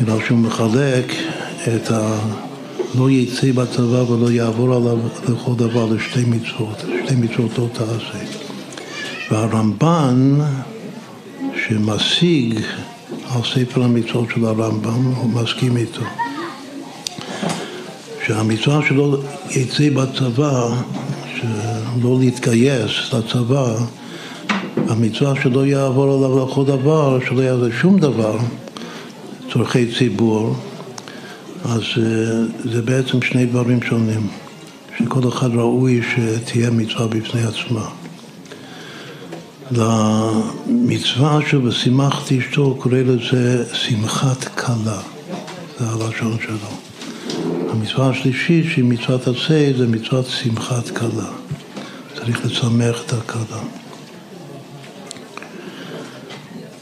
בגלל 0.00 0.18
שהוא 0.26 0.38
מחלק 0.38 1.12
את 1.66 1.90
ה... 1.90 2.18
לא 2.98 3.10
יצא 3.10 3.52
בצבא 3.52 4.10
ולא 4.10 4.30
יעבור 4.30 4.74
עליו 4.74 4.98
לכל 5.28 5.54
דבר 5.56 5.86
לשתי 5.86 6.24
מצוות, 6.24 6.78
שתי 6.78 7.14
מצוות 7.14 7.58
לא 7.58 7.66
תעשה. 7.72 8.18
והרמב"ן 9.30 10.38
שמשיג 11.66 12.60
על 13.34 13.40
ספר 13.54 13.82
המצוות 13.82 14.28
של 14.34 14.44
הרמב"ם, 14.44 15.04
הוא 15.04 15.30
מסכים 15.30 15.76
איתו. 15.76 16.25
שהמצווה 18.26 18.80
שלא 18.88 19.18
יצא 19.50 19.90
בצבא, 19.90 20.68
שלא 21.36 22.16
להתגייס 22.20 22.90
לצבא, 23.12 23.76
המצווה 24.76 25.32
שלא 25.42 25.66
יעבור 25.66 26.04
עליו 26.04 26.46
לכל 26.46 26.64
דבר, 26.64 27.18
שלא 27.28 27.42
יעבור 27.42 27.68
שום 27.80 27.98
דבר, 27.98 28.38
צורכי 29.52 29.94
ציבור, 29.98 30.54
אז 31.64 31.80
אה, 31.80 32.72
זה 32.72 32.82
בעצם 32.82 33.22
שני 33.22 33.46
דברים 33.46 33.82
שונים, 33.82 34.26
שכל 34.98 35.28
אחד 35.28 35.50
ראוי 35.54 36.00
שתהיה 36.02 36.70
מצווה 36.70 37.06
בפני 37.06 37.40
עצמה. 37.42 37.88
למצווה 39.70 41.38
של 41.50 41.68
ושימחת 41.68 42.32
אשתו 42.32 42.76
קורא 42.78 42.98
לזה 42.98 43.64
שמחת 43.74 44.44
כלה, 44.44 45.00
זה 45.78 45.86
הלשון 45.88 46.36
שלו. 46.46 46.85
המצווה 47.76 48.10
השלישית 48.10 48.64
שהיא 48.70 48.84
מצוות 48.84 49.28
עשה 49.28 49.72
זה 49.78 49.86
מצוות 49.86 50.26
שמחת 50.26 50.90
כלה. 50.90 51.28
צריך 52.14 52.46
לשמח 52.46 53.02
את 53.06 53.12
הכלה. 53.12 53.62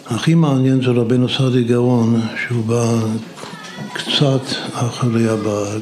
הכי 0.07 0.35
מעניין 0.35 0.83
זה 0.83 0.91
רבנו 0.91 1.29
סעדי 1.29 1.65
גאון, 1.65 2.21
שהוא 2.47 2.65
בא 2.65 2.85
קצת 3.93 4.43
אחרי 4.75 5.29
הבאג, 5.29 5.81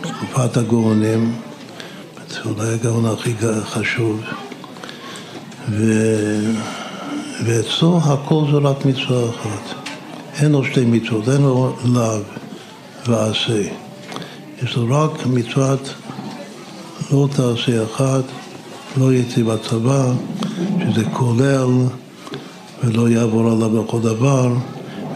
תקופת 0.00 0.56
הגאונים, 0.56 1.34
אולי 2.44 2.68
הגאון 2.68 3.06
הכי 3.06 3.32
חשוב, 3.64 4.20
ו... 5.70 5.84
ואצלו 7.44 8.00
הכל 8.04 8.44
זה 8.52 8.56
רק 8.68 8.86
מצווה 8.86 9.30
אחת. 9.30 9.82
אין 10.40 10.52
לו 10.52 10.64
שתי 10.64 10.84
מצוות, 10.84 11.28
אין 11.28 11.42
לו 11.42 11.76
לאו 11.84 12.18
ועשה. 13.06 13.62
יש 14.62 14.76
לו 14.76 14.86
רק 14.90 15.26
מצוות 15.26 15.94
לא 17.12 17.28
תעשה 17.36 17.84
אחת, 17.84 18.24
לא 18.96 19.14
יצא 19.14 19.42
בצבא, 19.42 20.12
שזה 20.80 21.04
כולל 21.12 21.68
ולא 22.84 23.08
יעבור 23.08 23.50
עליו 23.50 23.70
בכל 23.70 24.00
דבר, 24.00 24.52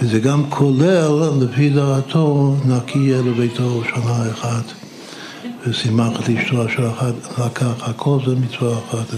וזה 0.01 0.19
גם 0.19 0.51
כולל, 0.51 1.31
לפי 1.41 1.71
דעתו, 1.71 2.57
נקי 2.65 2.99
יהיה 2.99 3.23
לביתו 3.23 3.83
שנה 3.95 4.31
אחת, 4.31 4.65
ושימח 5.67 6.21
את 6.21 6.29
אשתו 6.29 6.67
אשר 6.67 6.91
אחת 6.91 7.15
לקח, 7.39 7.89
הכל 7.89 8.19
זה 8.27 8.35
מצווה 8.35 8.79
אחת, 8.79 9.15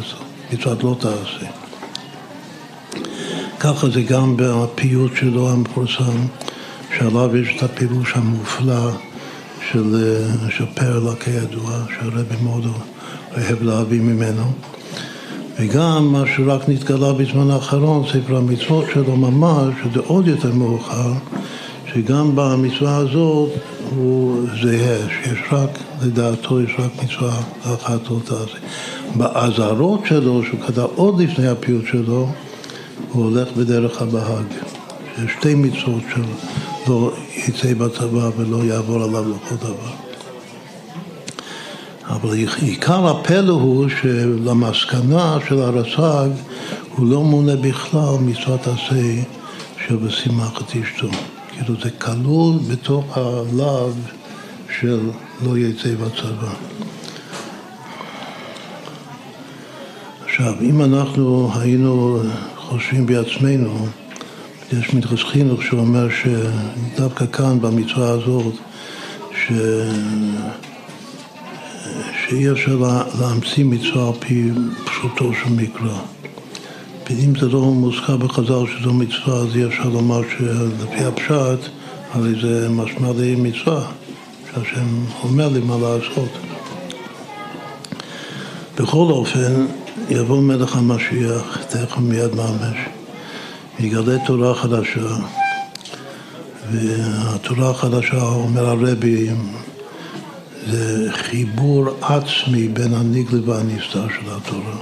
מצוות 0.52 0.82
לא 0.84 0.96
תעשה. 1.00 1.46
ככה 3.60 3.90
זה 3.90 4.02
גם 4.02 4.34
בפיוט 4.36 5.12
שלו 5.16 5.50
המפורסם, 5.50 6.26
שעליו 6.98 7.36
יש 7.36 7.56
את 7.56 7.62
הפירוש 7.62 8.12
המופלא 8.14 8.90
של, 9.72 10.14
של 10.50 10.64
פרלה 10.74 11.14
כידוע, 11.16 11.70
שהרבי 11.94 12.34
מאוד 12.42 12.66
אוהב 13.36 13.62
להביא 13.62 14.00
ממנו. 14.00 14.52
וגם 15.58 16.12
מה 16.12 16.24
שרק 16.36 16.68
נתגלה 16.68 17.12
בזמן 17.12 17.50
האחרון, 17.50 18.04
ספר 18.06 18.36
המצוות 18.36 18.84
שלו 18.94 19.16
ממש, 19.16 19.74
שזה 19.84 20.00
עוד 20.06 20.28
יותר 20.28 20.52
מאוחר, 20.52 21.12
שגם 21.92 22.30
במצווה 22.34 22.96
הזאת 22.96 23.50
הוא 23.96 24.46
זהה, 24.62 24.98
שיש 25.08 25.38
רק, 25.52 25.70
לדעתו 26.02 26.60
יש 26.60 26.70
רק 26.78 27.04
מצווה 27.04 27.40
אחת 27.62 28.00
תעשה. 28.24 28.58
באזהרות 29.16 30.00
שלו, 30.06 30.42
שהוא 30.44 30.60
כתב 30.66 30.86
עוד 30.94 31.20
לפני 31.20 31.48
הפיוט 31.48 31.84
שלו, 31.86 32.28
הוא 33.12 33.24
הולך 33.24 33.48
בדרך 33.56 34.02
הבהג. 34.02 34.44
שתי 35.28 35.54
מצוות 35.54 36.02
שלא 36.88 37.12
יצא 37.48 37.74
בצבא 37.74 38.30
ולא 38.36 38.64
יעבור 38.64 39.02
עליו 39.02 39.24
לכל 39.30 39.54
דבר. 39.54 39.90
אבל 42.06 42.34
עיקר 42.62 43.06
הפלא 43.06 43.52
הוא 43.52 43.88
שלמסקנה 44.00 45.38
של 45.48 45.62
הרס"ג 45.62 46.30
הוא 46.96 47.06
לא 47.06 47.22
מונה 47.22 47.56
בכלל 47.56 48.14
מצוות 48.20 48.60
עשה 48.60 49.22
את 50.62 50.76
אשתו. 50.76 51.08
כאילו 51.50 51.74
זה 51.82 51.90
כלול 51.90 52.58
בתוך 52.70 53.18
הלאו 53.18 53.90
של 54.80 55.00
לא 55.44 55.58
יצא 55.58 55.94
בצבא. 55.94 56.54
עכשיו, 60.24 60.54
אם 60.60 60.82
אנחנו 60.82 61.50
היינו 61.54 62.22
חושבים 62.56 63.06
בעצמנו, 63.06 63.86
יש 64.72 64.94
מדרש 64.94 65.24
חינוך 65.24 65.62
שאומר 65.62 66.08
שדווקא 66.10 67.26
כאן 67.26 67.60
במצווה 67.60 68.10
הזאת, 68.10 68.54
ש... 69.32 69.52
שאי 72.20 72.50
אפשר 72.50 72.78
להמציא 73.20 73.64
מצווה 73.64 74.06
על 74.06 74.14
פי 74.20 74.50
פשוטו 74.84 75.32
של 75.34 75.50
מקרא. 75.50 75.98
ואם 77.10 77.32
זה 77.40 77.48
לא 77.48 77.60
מוזכר 77.60 78.16
בחז"ל 78.16 78.78
שזו 78.78 78.92
מצווה, 78.94 79.34
אז 79.34 79.56
אי 79.56 79.66
אפשר 79.66 79.88
לומר 79.88 80.20
שלפי 80.38 81.04
הפשט, 81.04 81.70
הרי 82.12 82.40
זה 82.40 82.68
משמע 82.68 83.12
לי 83.16 83.34
מצווה, 83.34 83.86
שהשם 84.54 85.04
אומר 85.24 85.48
לי 85.48 85.60
מה 85.60 85.76
לעשות. 85.76 86.38
בכל 88.76 89.12
אופן, 89.12 89.66
יבוא 90.10 90.40
מלך 90.42 90.76
המשיח, 90.76 91.58
תכף 91.68 91.98
מיד 91.98 92.34
ממש, 92.34 92.97
יגלה 93.80 94.16
תורה 94.26 94.54
חדשה, 94.54 95.16
והתורה 96.72 97.70
החדשה, 97.70 98.22
אומר 98.22 98.66
הרבי, 98.66 99.30
זה 100.66 101.08
חיבור 101.12 101.84
עצמי 102.02 102.68
בין 102.68 102.94
הניגלה 102.94 103.40
והנסתר 103.44 104.08
של 104.08 104.30
התורה. 104.36 104.76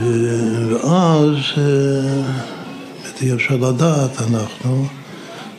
ואז 0.00 1.36
אי 3.22 3.32
אפשר 3.34 3.56
לדעת 3.56 4.22
אנחנו, 4.30 4.86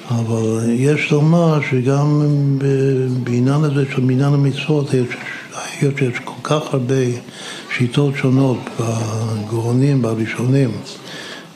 אבל 0.10 0.70
יש 0.70 1.12
לומר 1.12 1.60
שגם 1.72 2.22
בעניין 3.24 3.64
הזה 3.64 3.86
של 3.96 4.02
מניין 4.02 4.34
המצוות 4.34 4.90
היות 4.92 5.98
שיש 5.98 6.20
כל 6.24 6.42
כך 6.44 6.74
הרבה 6.74 6.96
שיטות 7.78 8.14
שונות 8.16 8.58
בגאונים, 8.80 10.02
בראשונים, 10.02 10.72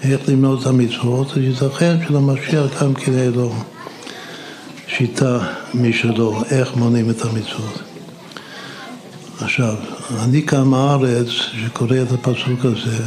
איך 0.04 0.22
למנות 0.28 0.62
את 0.62 0.68
המצוות, 0.68 1.32
אז 1.32 1.38
ייתכן 1.38 1.98
שלמשיח 2.08 2.84
גם 2.84 2.94
כן 2.94 3.14
יהיה 3.14 3.30
לו 3.30 3.54
שיטה 4.88 5.40
משלו, 5.74 6.44
איך 6.52 6.76
מונים 6.76 7.10
את 7.10 7.22
המצוות. 7.22 7.80
עכשיו, 9.42 9.76
אני 10.24 10.46
כאן 10.46 10.64
מארץ, 10.64 11.28
שקורא 11.28 11.98
את 12.02 12.12
הפסוק 12.12 12.66
הזה, 12.66 13.04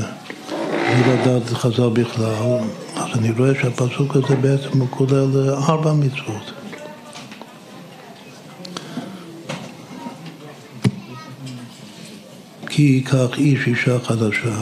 בלי 0.68 1.14
לדעת 1.14 1.48
חז"ל 1.48 1.88
בכלל, 1.92 2.58
אז 2.96 3.18
אני 3.18 3.30
רואה 3.38 3.52
שהפסוק 3.62 4.16
הזה 4.16 4.36
בעצם 4.36 4.78
הוא 4.78 4.88
כולל 4.90 5.50
ארבע 5.50 5.92
מצוות. 5.92 6.63
כי 12.76 12.82
ייקח 12.82 13.38
איש 13.38 13.66
אישה 13.66 13.98
חדשה, 14.00 14.56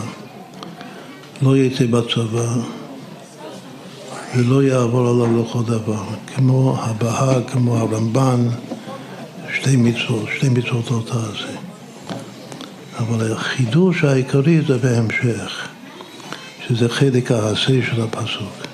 לא 1.42 1.57
יצא 1.57 1.87
בצבא 1.87 2.55
ולא 4.37 4.62
יעבור 4.62 5.01
עליו 5.01 5.42
לכל 5.42 5.62
דבר, 5.66 6.05
כמו 6.35 6.77
הבהה, 6.81 7.42
כמו 7.42 7.77
הרמב"ן, 7.77 8.48
שתי 9.55 9.77
מצוות, 9.77 10.29
שתי 10.37 10.48
מצוות 10.48 10.90
לא 10.90 11.03
תעשה. 11.07 11.59
אבל 12.98 13.33
החידוש 13.33 14.05
העיקרי 14.05 14.61
זה 14.66 14.79
בהמשך, 14.79 15.68
שזה 16.68 16.88
חלק 16.88 17.31
העשה 17.33 17.81
של 17.90 18.03
הפסוק. 18.03 18.66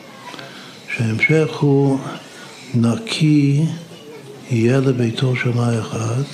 שההמשך 0.96 1.48
הוא 1.60 1.98
נקי 2.74 3.64
יהיה 4.50 4.80
לביתו 4.80 5.36
שנה 5.36 5.80
אחת 5.80 6.26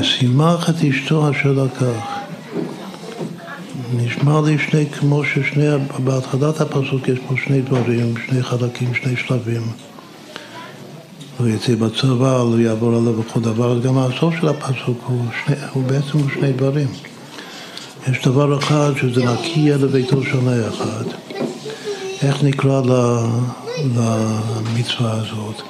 ושימח 0.00 0.70
את 0.70 0.74
אשתו 0.90 1.30
אשר 1.30 1.52
לקח. 1.52 2.16
נשמע 3.96 4.40
לי 4.44 4.58
שני, 4.58 4.86
כמו 4.86 5.24
ששני, 5.24 5.66
בהתחלת 6.04 6.60
הפסוק 6.60 7.08
יש 7.08 7.18
פה 7.28 7.34
שני 7.44 7.60
דברים, 7.60 8.14
שני 8.26 8.42
חלקים, 8.42 8.94
שני 8.94 9.16
שלבים. 9.16 9.62
לא 11.40 11.48
יצא 11.48 11.74
בצבא, 11.74 12.44
לא 12.50 12.56
יעבור 12.60 12.88
עליו 12.88 13.12
בכל 13.12 13.40
דבר, 13.40 13.78
גם 13.80 13.98
הסוף 13.98 14.34
של 14.40 14.48
הפסוק 14.48 14.98
הוא, 15.06 15.24
שני, 15.44 15.56
הוא 15.72 15.82
בעצם 15.84 16.18
הוא 16.18 16.30
שני 16.34 16.52
דברים. 16.52 16.88
יש 18.10 18.22
דבר 18.24 18.58
אחד 18.58 18.92
שזה 19.00 19.24
נקי 19.24 19.70
לביתו 19.70 20.24
שונה 20.24 20.68
אחד. 20.68 21.04
איך 22.22 22.44
נקרא 22.44 22.82
למצווה 23.94 25.12
הזאת? 25.12 25.62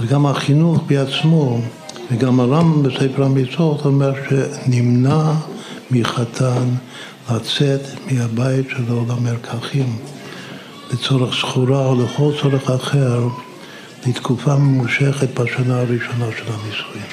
אז 0.00 0.06
גם 0.08 0.26
החינוך 0.26 0.82
בעצמו 0.86 1.60
וגם 2.10 2.40
הרמב"ם 2.40 2.82
בספר 2.82 3.24
המצוות 3.24 3.84
אומר 3.84 4.12
שנמנע 4.28 5.32
מחתן 5.90 6.68
לצאת 7.30 7.80
מהבית 8.10 8.66
שלו 8.70 9.04
למרקחים 9.08 9.96
לצורך 10.92 11.34
סחורה 11.34 11.86
או 11.86 12.04
לכל 12.04 12.32
צורך 12.40 12.70
אחר 12.70 13.28
לתקופה 14.06 14.56
ממושכת 14.56 15.40
בשנה 15.40 15.80
הראשונה 15.80 16.26
של 16.38 16.44
הנישואין. 16.52 17.06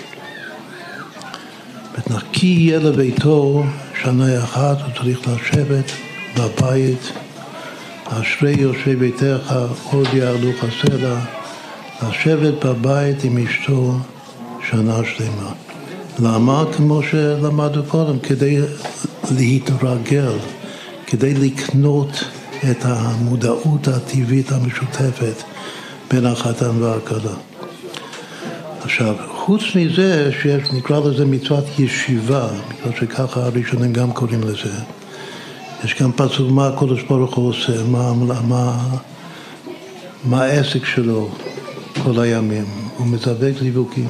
נקי 2.09 2.47
יהיה 2.47 2.79
לביתו 2.79 3.63
שנה 4.01 4.43
אחת, 4.43 4.77
הוא 4.81 4.93
צריך 4.97 5.27
לשבת 5.27 5.91
בבית, 6.37 7.11
אשרי 8.05 8.55
יושבי 8.59 8.95
ביתך 8.95 9.55
עוד 9.91 10.07
יעלו 10.13 10.49
חסר 10.59 11.15
לשבת 12.03 12.65
בבית 12.65 13.23
עם 13.23 13.37
אשתו 13.37 13.97
שנה 14.73 14.99
שלמה. 15.05 15.51
למה? 16.19 16.63
כמו 16.77 17.03
שלמדנו 17.03 17.83
קודם, 17.83 18.19
כדי 18.19 18.61
להתרגל, 19.37 20.37
כדי 21.07 21.33
לקנות 21.33 22.23
את 22.71 22.77
המודעות 22.81 23.87
הטבעית 23.87 24.51
המשותפת 24.51 25.43
בין 26.11 26.25
החתן 26.25 26.83
והכלה. 26.83 27.33
עכשיו, 28.81 29.15
חוץ 29.35 29.61
מזה 29.75 30.31
שיש, 30.41 30.71
נקרא 30.71 30.99
לזה 30.99 31.25
מצוות 31.25 31.79
ישיבה, 31.79 32.47
בגלל 32.47 32.93
שככה 32.99 33.43
הראשונים 33.43 33.93
גם 33.93 34.11
קוראים 34.11 34.41
לזה, 34.41 34.73
יש 35.83 36.01
גם 36.01 36.11
פסוק 36.11 36.51
מה 36.51 36.67
הקדוש 36.67 37.01
ברוך 37.01 37.35
הוא 37.35 37.49
עושה, 37.49 37.83
מה, 37.83 38.13
מה, 38.47 38.77
מה 40.23 40.43
העסק 40.43 40.85
שלו 40.85 41.29
כל 42.03 42.19
הימים, 42.19 42.65
הוא 42.97 43.07
מזווק 43.07 43.59
זיווקים. 43.59 44.09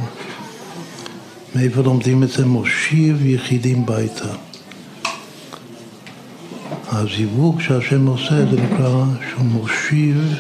מאיפה 1.55 1.81
לומדים 1.81 2.23
את 2.23 2.29
זה? 2.29 2.45
מושיב 2.45 3.25
יחידים 3.25 3.85
ביתה. 3.85 4.29
הזיווג 6.91 7.61
שהשם 7.61 8.07
עושה 8.07 8.45
זה 8.51 8.61
נקרא 8.61 9.05
שהוא 9.29 9.45
מושיב 9.45 10.35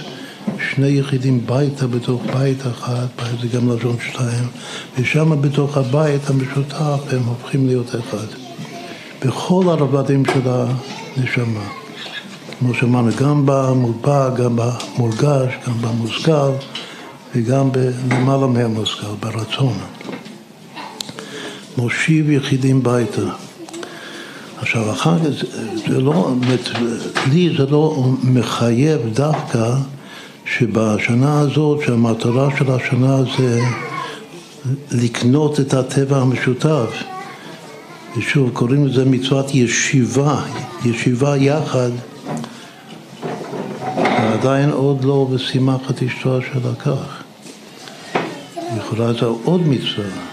שני 0.69 0.87
יחידים 0.87 1.45
ביתה 1.45 1.87
בתוך 1.87 2.21
בית 2.33 2.61
אחד, 2.61 3.05
בית 3.17 3.39
זה 3.41 3.57
גם 3.57 3.71
לשון 3.71 3.95
שתיים, 4.11 4.47
ושם 4.99 5.41
בתוך 5.41 5.77
הבית 5.77 6.29
המשותף 6.29 6.99
הם 7.11 7.23
הופכים 7.25 7.67
להיות 7.67 7.95
אחד. 7.95 8.27
בכל 9.25 9.65
הרבדים 9.67 10.25
של 10.25 10.41
הנשמה. 10.45 11.67
כמו 12.59 12.73
שאמרנו, 12.73 13.11
גם 13.19 13.43
במודבק, 13.45 14.39
גם 14.39 14.55
במורגש, 14.55 15.53
גם 15.67 15.73
במושכל 15.81 16.51
וגם 17.35 17.69
למעלה 18.11 18.47
מהמושכל, 18.47 19.07
ברצון. 19.19 19.77
מושיב 21.77 22.29
יחידים 22.29 22.83
ביתה. 22.83 23.21
עכשיו, 24.59 24.91
אחר 24.91 25.19
כך 25.19 25.45
זה 25.87 26.01
לא, 26.01 26.33
לי 27.31 27.55
זה 27.57 27.65
לא 27.65 28.09
מחייב 28.23 29.01
דווקא 29.13 29.75
שבשנה 30.45 31.39
הזאת, 31.39 31.81
שהמטרה 31.85 32.49
של 32.57 32.71
השנה 32.71 33.17
זה 33.37 33.61
לקנות 34.91 35.59
את 35.59 35.73
הטבע 35.73 36.17
המשותף. 36.17 37.03
ושוב, 38.17 38.49
קוראים 38.53 38.87
לזה 38.87 39.05
מצוות 39.05 39.55
ישיבה, 39.55 40.41
ישיבה 40.85 41.37
יחד, 41.37 41.91
ועדיין 43.95 44.69
עוד 44.69 45.03
לא 45.03 45.27
ושימח 45.31 45.81
את 45.89 46.03
אשתו 46.03 46.39
אשר 46.39 46.59
לקח. 46.71 47.23
יכולה 48.77 49.13
זה 49.13 49.25
עוד 49.25 49.67
מצווה. 49.67 50.32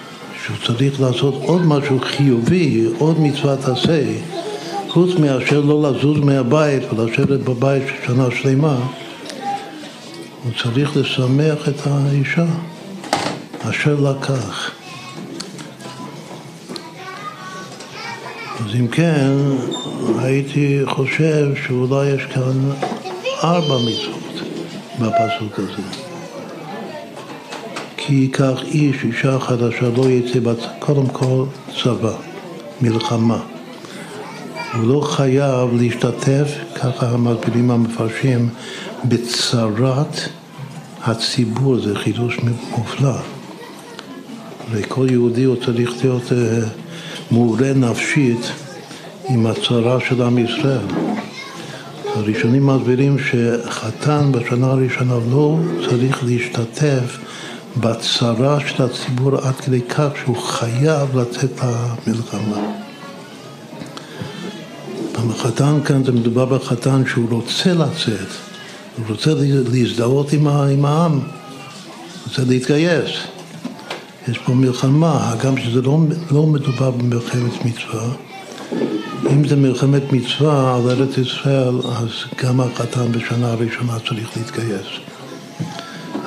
שהוא 0.55 0.77
צריך 0.77 1.01
לעשות 1.01 1.35
עוד 1.43 1.67
משהו 1.67 1.99
חיובי, 2.01 2.87
עוד 2.99 3.21
מצוות 3.21 3.59
עשה, 3.65 4.03
חוץ 4.89 5.11
מאשר 5.15 5.61
לא 5.61 5.91
לזוז 5.91 6.19
מהבית 6.19 6.83
ולשבת 6.93 7.41
בבית 7.41 7.83
שנה 8.07 8.25
שלמה, 8.31 8.77
הוא 10.45 10.53
צריך 10.63 10.97
לשמח 10.97 11.69
את 11.69 11.87
האישה 11.87 12.47
אשר 13.61 13.95
לקח. 14.01 14.71
אז 18.61 18.75
אם 18.81 18.89
כן, 18.89 19.33
הייתי 20.19 20.81
חושב 20.87 21.47
שאולי 21.67 22.07
יש 22.07 22.23
כאן 22.23 22.71
ארבע 23.45 23.77
מצוות 23.79 24.49
בפסוק 24.99 25.59
הזה. 25.59 26.10
כי 28.11 28.17
ייקח 28.17 28.63
איש 28.63 28.97
אישה 29.05 29.39
חדשה 29.39 29.89
לא 29.97 30.11
יצא 30.11 30.41
בת... 30.41 30.59
קודם 30.79 31.07
כל 31.07 31.45
צבא, 31.83 32.13
מלחמה. 32.83 33.39
הוא 34.75 34.89
לא 34.89 35.01
חייב 35.01 35.69
להשתתף, 35.81 36.49
ככה 36.75 37.09
המסבירים 37.09 37.71
המפרשים, 37.71 38.49
בצרת 39.05 40.29
הציבור, 41.05 41.81
זה 41.81 41.95
חידוש 41.95 42.39
מופלא. 42.79 43.17
וכל 44.71 45.07
יהודי 45.11 45.45
הוא 45.45 45.57
צריך 45.67 45.91
להיות 46.03 46.33
אה, 46.33 46.69
מעורה 47.31 47.73
נפשית 47.73 48.53
עם 49.29 49.47
הצרה 49.47 50.01
של 50.09 50.23
עם 50.23 50.39
ישראל. 50.39 50.87
הראשונים 52.15 52.67
מסבירים 52.67 53.17
שחתן 53.19 54.33
בשנה 54.33 54.67
הראשונה 54.67 55.15
לא 55.33 55.59
צריך 55.89 56.25
להשתתף 56.25 57.19
בצרה 57.77 58.61
של 58.69 58.83
הציבור 58.83 59.37
עד 59.37 59.55
כדי 59.55 59.81
כך 59.81 60.09
שהוא 60.23 60.37
חייב 60.37 61.17
לצאת 61.19 61.61
למלחמה. 62.07 62.81
החתן 65.41 65.79
כאן 65.85 66.05
זה 66.05 66.13
מדובר 66.13 66.45
בחתן 66.45 67.03
שהוא 67.07 67.27
רוצה 67.31 67.75
לצאת, 67.75 68.29
הוא 68.97 69.07
רוצה 69.09 69.31
להזדהות 69.73 70.33
עם, 70.33 70.47
העם, 70.87 71.21
רוצה 72.29 72.43
להתגייס. 72.49 73.11
יש 74.29 74.39
פה 74.39 74.55
מלחמה, 74.55 75.35
גם 75.45 75.59
שזה 75.59 75.83
לא, 75.83 75.99
לא 76.31 76.47
מדובר 76.47 76.91
במלחמת 76.91 77.65
מצווה. 77.65 78.09
אם 79.33 79.49
זה 79.49 79.57
מלחמת 79.57 80.13
מצווה 80.13 80.77
על 80.77 80.91
ארץ 80.91 81.19
ישראל, 81.19 81.75
אז 81.85 82.09
גם 82.45 82.61
החתן 82.61 83.13
בשנה 83.13 83.53
הראשונה 83.53 83.99
צריך 84.09 84.37
להתגייס. 84.37 85.10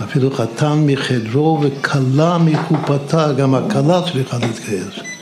אפילו 0.03 0.31
חתן 0.31 0.83
מחדרו 0.85 1.59
וכלה 1.61 2.37
מחופתה, 2.37 3.33
גם 3.33 3.55
הכלה 3.55 4.01
צריכה 4.11 4.37
להתגייס. 4.37 5.13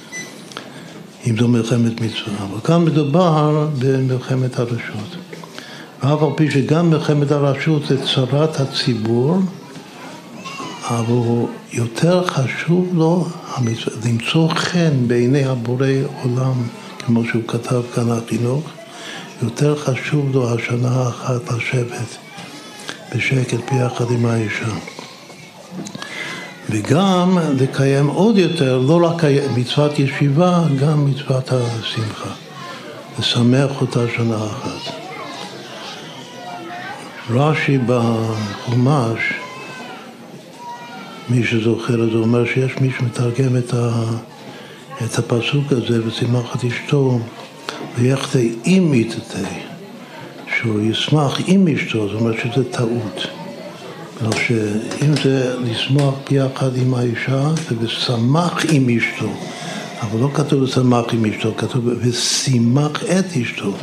אם 1.28 1.38
זו 1.40 1.48
מלחמת 1.48 2.02
מצווה. 2.02 2.34
אבל 2.44 2.60
כאן 2.64 2.86
מדובר 2.86 3.68
במלחמת 3.80 4.60
הרשות. 4.60 5.16
ואף 6.04 6.24
על 6.24 6.30
פי 6.38 6.52
שגם 6.52 6.90
מלחמת 6.90 7.32
הרשות 7.32 7.84
זה 7.88 8.06
צרת 8.06 8.60
הציבור, 8.60 9.40
אבל 10.90 11.46
יותר 11.74 12.28
חשוב 12.28 12.90
לו 12.94 13.28
למצוא 14.06 14.50
חן 14.50 15.08
בעיני 15.08 15.46
הבורא 15.46 15.88
עולם, 16.24 16.54
כמו 17.06 17.26
שהוא 17.26 17.44
כתב 17.48 17.82
כאן 17.96 18.12
החינוך, 18.12 18.64
יותר 19.44 19.76
חשוב 19.76 20.34
לו 20.34 20.54
השנה 20.54 21.10
אחת 21.10 21.52
לשבת 21.52 22.18
בשקט 23.16 23.72
ביחד 23.72 24.12
עם 24.12 24.26
האישה. 24.26 24.72
וגם 26.70 27.38
לקיים 27.60 28.08
עוד 28.08 28.38
יותר, 28.38 28.78
לא 28.78 29.04
רק 29.04 29.24
מצוות 29.58 30.00
ישיבה, 30.00 30.64
גם 30.80 31.06
מצוות 31.06 31.52
השמחה. 31.52 32.30
לשמח 33.20 33.82
אותה 33.82 34.00
שנה 34.16 34.46
אחת. 34.46 34.94
רש"י 37.30 37.78
בחומש, 37.78 39.20
מי 41.30 41.44
שזוכר, 41.44 42.10
זה 42.12 42.18
אומר 42.18 42.46
שיש 42.46 42.78
מי 42.82 42.90
שמתרגם 43.00 43.58
את, 43.58 43.74
ה, 43.74 44.04
את 45.06 45.20
הפסוק 45.20 45.72
הזה, 45.72 46.08
ושימח 46.08 46.56
את 46.56 46.64
אשתו, 46.64 47.20
ויחטא 47.98 48.40
עם 48.64 48.92
מיתתי, 48.92 49.71
שהוא 50.62 50.82
ישמח 50.82 51.40
עם 51.48 51.68
אשתו, 51.68 52.08
זאת 52.08 52.22
אומרת 52.22 52.36
שזה 52.44 52.72
טעות. 52.72 53.28
בגלל 54.18 54.32
שאם 54.48 55.16
זה 55.24 55.56
לשמוח 55.64 56.14
ביחד 56.30 56.78
עם 56.78 56.94
האישה, 56.94 57.50
זה 57.70 57.76
ושמח 57.80 58.66
עם 58.72 58.90
אשתו. 58.90 59.30
אבל 60.02 60.20
לא 60.20 60.30
כתוב 60.34 60.64
לשמח 60.64 61.06
עם 61.14 61.26
אשתו, 61.26 61.54
כתוב 61.58 61.88
ושימח 62.02 63.04
את 63.04 63.26
אשתו. 63.42 63.74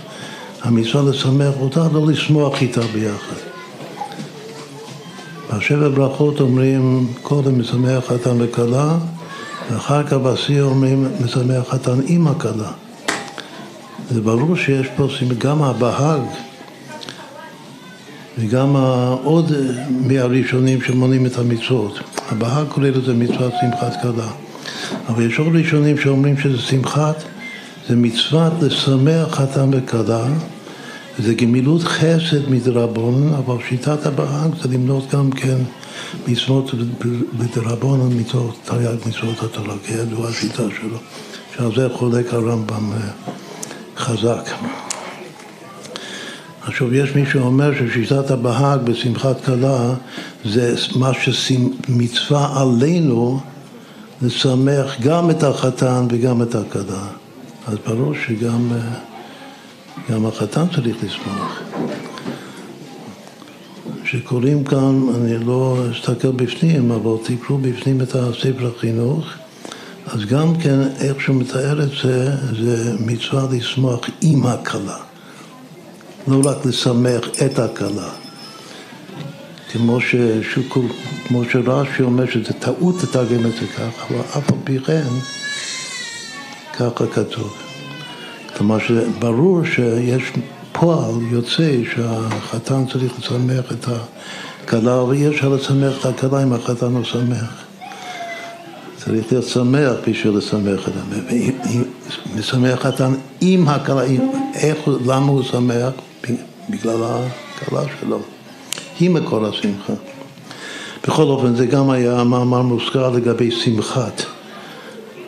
המצווה 0.63 1.11
לשמח 1.11 1.55
אותה, 1.61 1.87
לא 1.93 2.07
לשמוח 2.07 2.63
איתה 2.63 2.81
ביחד. 2.81 3.37
בשבע 5.53 5.89
ברכות 5.89 6.41
אומרים 6.41 7.07
קודם 7.23 7.61
משמח 7.61 8.05
חתן 8.07 8.37
וכלה, 8.39 8.99
ואחר 9.71 10.03
כך 10.03 10.13
בשיא 10.13 10.61
אומרים 10.61 11.09
משמח 11.25 11.69
חתן 11.69 12.01
עם 12.07 12.27
הכלה. 12.27 12.71
זה 14.11 14.21
ברור 14.21 14.57
שיש 14.57 14.87
פה 14.97 15.07
גם 15.39 15.63
הבהג 15.63 16.21
וגם 18.39 18.77
עוד 19.23 19.53
מהראשונים 19.89 20.83
שמונים 20.83 21.27
את 21.27 21.39
המצוות. 21.39 21.99
הבהג 22.29 22.67
כולל 22.69 22.99
את 22.99 23.05
זה 23.05 23.15
מצוות 23.15 23.53
שמחת 23.61 24.03
כלה. 24.03 24.29
אבל 25.09 25.27
יש 25.31 25.39
עוד 25.39 25.57
ראשונים 25.57 25.99
שאומרים 25.99 26.39
שזה 26.39 26.59
שמחת, 26.59 27.23
זה 27.89 27.97
מצוות 27.97 28.53
לשמח 28.63 29.29
חתן 29.31 29.71
וכלה, 29.73 30.27
זה 31.19 31.35
גמילות 31.35 31.83
חסד 31.83 32.51
מדרבון, 32.51 33.35
אבל 33.35 33.57
שיטת 33.69 34.07
הבהג 34.07 34.51
זה 34.63 34.69
למנות 34.69 35.15
גם 35.15 35.31
כן 35.31 35.59
מצוות 36.29 36.71
בדרבון, 37.39 38.13
מצוות 38.21 38.59
תרי"ג 38.65 38.97
מצוות 39.07 39.43
התורה, 39.43 39.75
כידוע 39.87 40.29
השיטה 40.29 40.63
שלו, 40.81 40.99
שעל 41.57 41.75
זה 41.77 41.89
חולק 41.95 42.35
הרמב"ם 42.35 42.93
אה, 42.93 42.99
חזק. 43.97 44.51
עכשיו, 46.69 46.95
יש 46.95 47.15
מי 47.15 47.27
שאומר 47.27 47.71
ששיטת 47.75 48.31
הבהג 48.31 48.81
בשמחת 48.81 49.45
כלה 49.45 49.95
זה 50.45 50.75
מה 50.97 51.11
שמצווה 51.15 52.61
עלינו 52.61 53.41
לשמח 54.23 55.01
גם 55.01 55.31
את 55.31 55.43
החתן 55.43 56.07
וגם 56.11 56.43
את 56.43 56.55
הכלה. 56.55 57.07
אז 57.67 57.77
ברור 57.87 58.13
שגם 58.27 58.73
גם 60.11 60.27
החתן 60.27 60.65
צריך 60.75 60.97
לשמוח. 61.05 61.61
שקוראים 64.05 64.65
כאן, 64.65 65.03
אני 65.15 65.45
לא 65.45 65.79
אסתכל 65.93 66.31
בפנים, 66.31 66.91
אבל 66.91 67.13
תקראו 67.25 67.59
בפנים 67.59 68.01
את 68.01 68.15
הספר 68.15 68.73
החינוך, 68.77 69.27
אז 70.07 70.25
גם 70.25 70.57
כן, 70.57 70.81
איך 71.01 71.21
שהוא 71.21 71.37
מתאר 71.37 71.83
את 71.83 71.91
זה, 72.03 72.31
זה 72.61 72.97
מצווה 73.01 73.47
לשמוח 73.51 74.01
עם 74.23 74.47
הכלה. 74.47 75.08
לא 76.29 76.41
רק 76.51 76.67
לשמח 76.67 77.21
את 77.47 77.59
הכלה. 77.59 78.09
כמו, 79.73 79.99
ששוקו, 80.01 80.83
כמו 81.27 81.43
שרש"י 81.45 82.03
אומר 82.03 82.31
שזה 82.31 82.53
טעות 82.53 83.03
לתרגם 83.03 83.47
את 83.47 83.53
זה 83.53 83.67
ככה, 83.77 84.07
אבל 84.09 84.21
אף 84.21 84.51
על 84.51 84.59
פי 84.65 84.79
כן 84.79 85.07
ככה 86.73 87.07
כתוב. 87.07 87.55
כלומר 88.57 88.79
שברור 88.79 89.65
שיש 89.65 90.33
פועל 90.73 91.15
יוצא 91.31 91.73
שהחתן 91.95 92.85
צריך 92.93 93.13
לשמח 93.19 93.73
את 93.73 93.87
הכלה, 94.65 95.01
אבל 95.01 95.15
אי 95.15 95.29
אפשר 95.29 95.49
לשמח 95.49 96.01
את 96.01 96.07
הכלה 96.07 96.43
אם 96.43 96.53
החתן 96.53 96.93
לא 96.93 97.05
שמח. 97.05 97.65
צריך 98.97 99.33
להיות 99.33 99.47
שמח 99.47 99.93
בשביל 100.09 100.37
לשמח 100.37 100.89
את 100.89 100.93
זה. 101.11 101.37
משמח 102.37 102.83
חתן 102.83 103.15
עם 103.41 103.69
הכלה, 103.69 104.03
למה 105.07 105.27
הוא 105.27 105.43
שמח? 105.43 105.93
בגלל 106.71 107.03
הכלה 107.03 107.83
שלו. 108.01 108.21
היא 109.01 109.11
מקור 109.11 109.47
השמחה. 109.47 109.93
בכל 111.07 111.23
אופן, 111.23 111.57
זה 111.57 111.67
גם 111.67 111.91
היה 111.91 112.25
מאמר 112.25 112.63
מוזכר 112.63 113.11
לגבי 113.11 113.51
שמחת 113.51 114.23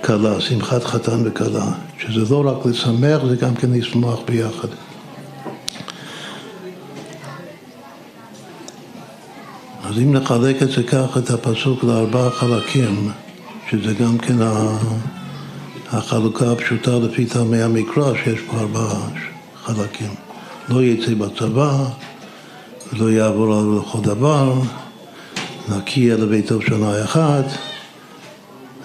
כלה, 0.05 0.41
שמחת 0.41 0.85
חתן 0.85 1.21
וכלה, 1.25 1.73
שזה 1.99 2.35
לא 2.35 2.43
רק 2.47 2.67
לשמח, 2.67 3.25
זה 3.29 3.37
גם 3.37 3.55
כן 3.55 3.71
לשמוח 3.71 4.21
ביחד. 4.27 4.69
אז 9.85 9.99
אם 9.99 10.13
נחלק 10.13 10.63
את 10.63 10.71
זה 10.71 10.83
ככה, 10.83 11.21
את 11.21 11.31
הפסוק 11.31 11.85
לארבעה 11.85 12.31
חלקים, 12.31 13.11
שזה 13.71 13.95
גם 13.95 14.19
כן 14.19 14.37
החלוקה 15.93 16.53
הפשוטה 16.53 16.99
לפי 16.99 17.27
טעמי 17.27 17.63
המקרא, 17.63 18.13
שיש 18.25 18.41
פה 18.41 18.57
ארבעה 18.57 19.09
חלקים. 19.65 20.30
לא 20.71 20.83
יצא 20.83 21.15
בצבא, 21.15 21.85
לא 22.93 23.11
יעבור 23.11 23.55
על 23.55 23.79
לכל 23.81 24.01
דבר, 24.03 24.55
נקי 25.69 26.13
אל 26.13 26.27
ביתו 26.27 26.63
שנה 26.63 27.05
אחת, 27.05 27.45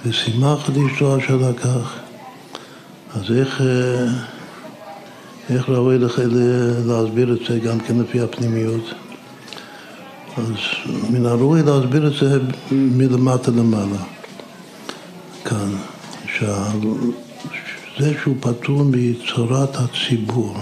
ושימח 0.05 0.69
את 0.69 0.73
אשתו 0.77 1.17
אשר 1.17 1.35
לקח. 1.35 1.93
אז 3.15 3.31
איך, 3.31 3.61
אה, 3.61 4.05
איך 5.49 5.69
ראוי 5.69 5.97
לך 5.97 6.19
להסביר 6.85 7.33
את 7.33 7.39
זה 7.47 7.59
גם 7.59 7.79
כן 7.79 7.99
לפי 7.99 8.21
הפנימיות? 8.21 8.93
אז 10.37 10.45
מן 11.09 11.25
הראוי 11.25 11.63
להסביר 11.63 12.07
את 12.07 12.13
זה 12.13 12.39
מלמטה 12.71 13.51
למעלה, 13.51 14.03
כאן, 15.45 15.69
שזה 16.37 18.13
שהוא 18.21 18.35
פטור 18.39 18.83
מצורת 18.83 19.75
הציבור. 19.75 20.57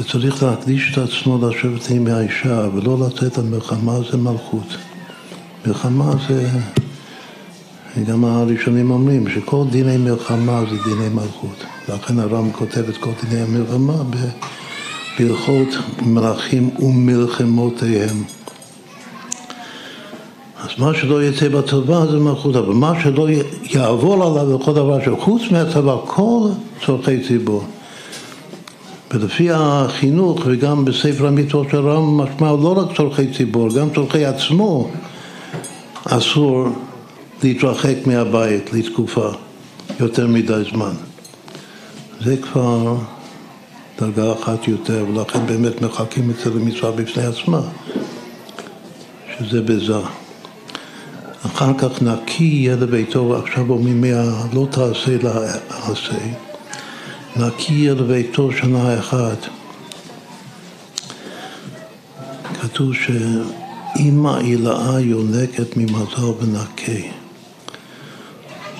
וצריך 0.00 0.42
להקדיש 0.42 0.92
את 0.92 0.98
עצמו 0.98 1.48
לשבת 1.48 1.90
עם 1.90 2.06
האישה 2.06 2.68
ולא 2.74 2.98
לצאת 3.06 3.38
למלחמה 3.38 3.98
זה 4.10 4.16
מלכות. 4.16 4.76
מלחמה 5.66 6.12
זה, 6.28 6.48
גם 8.06 8.24
הראשונים 8.24 8.90
אומרים 8.90 9.28
שכל 9.28 9.64
דיני 9.70 9.96
מלחמה 9.96 10.62
זה 10.70 10.76
דיני 10.84 11.08
מלכות. 11.08 11.64
לכן 11.88 12.18
הרם 12.18 12.52
כותב 12.52 12.88
את 12.88 12.96
כל 12.96 13.10
דיני 13.24 13.42
המלחמה 13.42 13.94
בהלכות 15.18 15.68
מלכים 16.02 16.70
ומלחמותיהם. 16.78 18.22
אז 20.62 20.70
מה 20.78 20.94
שלא 20.94 21.24
יצא 21.24 21.48
בצבא 21.48 22.06
זה 22.10 22.18
מלכות, 22.18 22.56
אבל 22.56 22.74
מה 22.74 23.02
שלא 23.02 23.28
יעבור 23.62 24.14
עליו 24.14 24.58
בכל 24.58 24.72
דבר 24.72 24.98
שחוץ 25.04 25.42
מהצבא, 25.50 25.96
כל 26.06 26.48
צורכי 26.86 27.28
ציבור. 27.28 27.64
ולפי 29.14 29.48
החינוך 29.50 30.40
וגם 30.46 30.84
בספר 30.84 31.26
המצוות 31.26 31.70
של 31.70 31.76
הרמב"ם 31.76 32.16
משמע 32.16 32.52
לא 32.52 32.78
רק 32.78 32.96
צורכי 32.96 33.32
ציבור, 33.32 33.68
גם 33.74 33.88
צורכי 33.94 34.24
עצמו 34.24 34.90
אסור 36.04 36.68
להתרחק 37.42 37.96
מהבית 38.06 38.72
לתקופה 38.72 39.30
יותר 40.00 40.26
מדי 40.26 40.62
זמן. 40.72 40.92
זה 42.24 42.36
כבר 42.36 42.96
דרגה 44.00 44.32
אחת 44.32 44.68
יותר, 44.68 45.04
ולכן 45.08 45.46
באמת 45.46 45.82
מחכים 45.82 46.30
את 46.30 46.36
זה 46.44 46.50
למצווה 46.50 46.92
בפני 46.92 47.22
עצמה, 47.22 47.60
שזה 49.38 49.62
בזה. 49.62 49.98
אחר 51.46 51.72
כך 51.78 52.02
נקי 52.02 52.44
יהיה 52.44 52.76
לביתו, 52.76 53.36
עכשיו 53.36 53.70
אומרים 53.70 54.00
מה 54.00 54.46
לא 54.52 54.66
תעשה 54.70 55.16
לעשה. 55.22 56.49
נקי 57.36 57.90
אל 57.90 58.02
ביתו 58.02 58.52
שנה 58.52 58.98
אחת. 58.98 59.38
כתוב 62.60 62.94
שאם 62.94 64.26
העילאה 64.26 65.00
יונקת 65.00 65.76
ממזל 65.76 66.24
ונקה. 66.24 67.08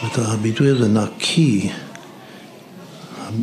את 0.07 0.19
הביטוי 0.19 0.71
הזה 0.71 0.89
נקי, 0.89 1.71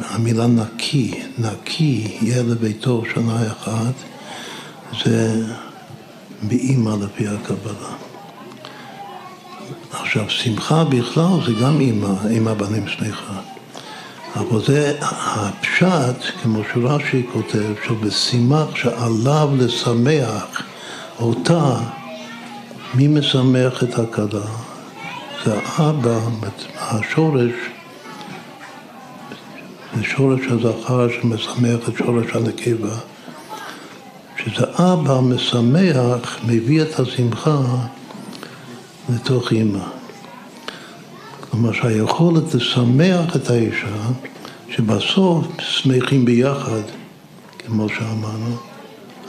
המילה 0.10 0.48
נקי, 0.48 1.22
נקי 1.38 2.18
יהיה 2.22 2.44
לביתו 2.44 3.04
שנה 3.14 3.48
אחת, 3.48 3.94
זה 5.06 5.46
באימא 6.42 6.96
לפי 7.02 7.28
הקבלה. 7.28 7.90
עכשיו, 9.92 10.30
שמחה 10.30 10.84
בכלל 10.84 11.46
זה 11.46 11.52
גם 11.62 11.80
אימא, 11.80 12.14
אימא 12.30 12.54
בנים 12.54 12.88
שמחה. 12.88 13.42
אבל 14.40 14.66
זה 14.66 14.98
הפשט, 15.02 16.42
כמו 16.44 16.60
שרש"י 16.74 17.26
כותב, 17.34 17.74
שבשימח 17.88 18.76
שעליו 18.76 19.50
לשמח 19.58 20.62
אותה, 21.20 21.76
מי 22.94 23.08
משמח 23.08 23.84
את 23.84 24.00
הכלה? 24.00 24.46
זה 25.46 25.54
האבא, 25.66 26.20
השורש, 26.78 27.52
זה 29.96 30.04
שורש 30.04 30.42
הזכר 30.50 31.08
שמשמח 31.10 31.90
את 31.90 31.98
שורש 31.98 32.26
הנקבה, 32.34 32.96
שזה 34.38 34.66
אבא 34.74 35.20
משמח, 35.22 36.40
מביא 36.48 36.82
את 36.82 37.00
השמחה 37.00 37.60
לתוך 39.10 39.52
אימא. 39.52 39.97
כלומר 41.52 41.72
שהיכולת 41.74 42.54
לשמח 42.54 43.36
את 43.36 43.50
האישה, 43.50 43.98
שבסוף 44.70 45.46
שמחים 45.60 46.26
ביחד, 46.26 46.82
כמו 47.66 47.90
שאמרנו, 47.90 48.56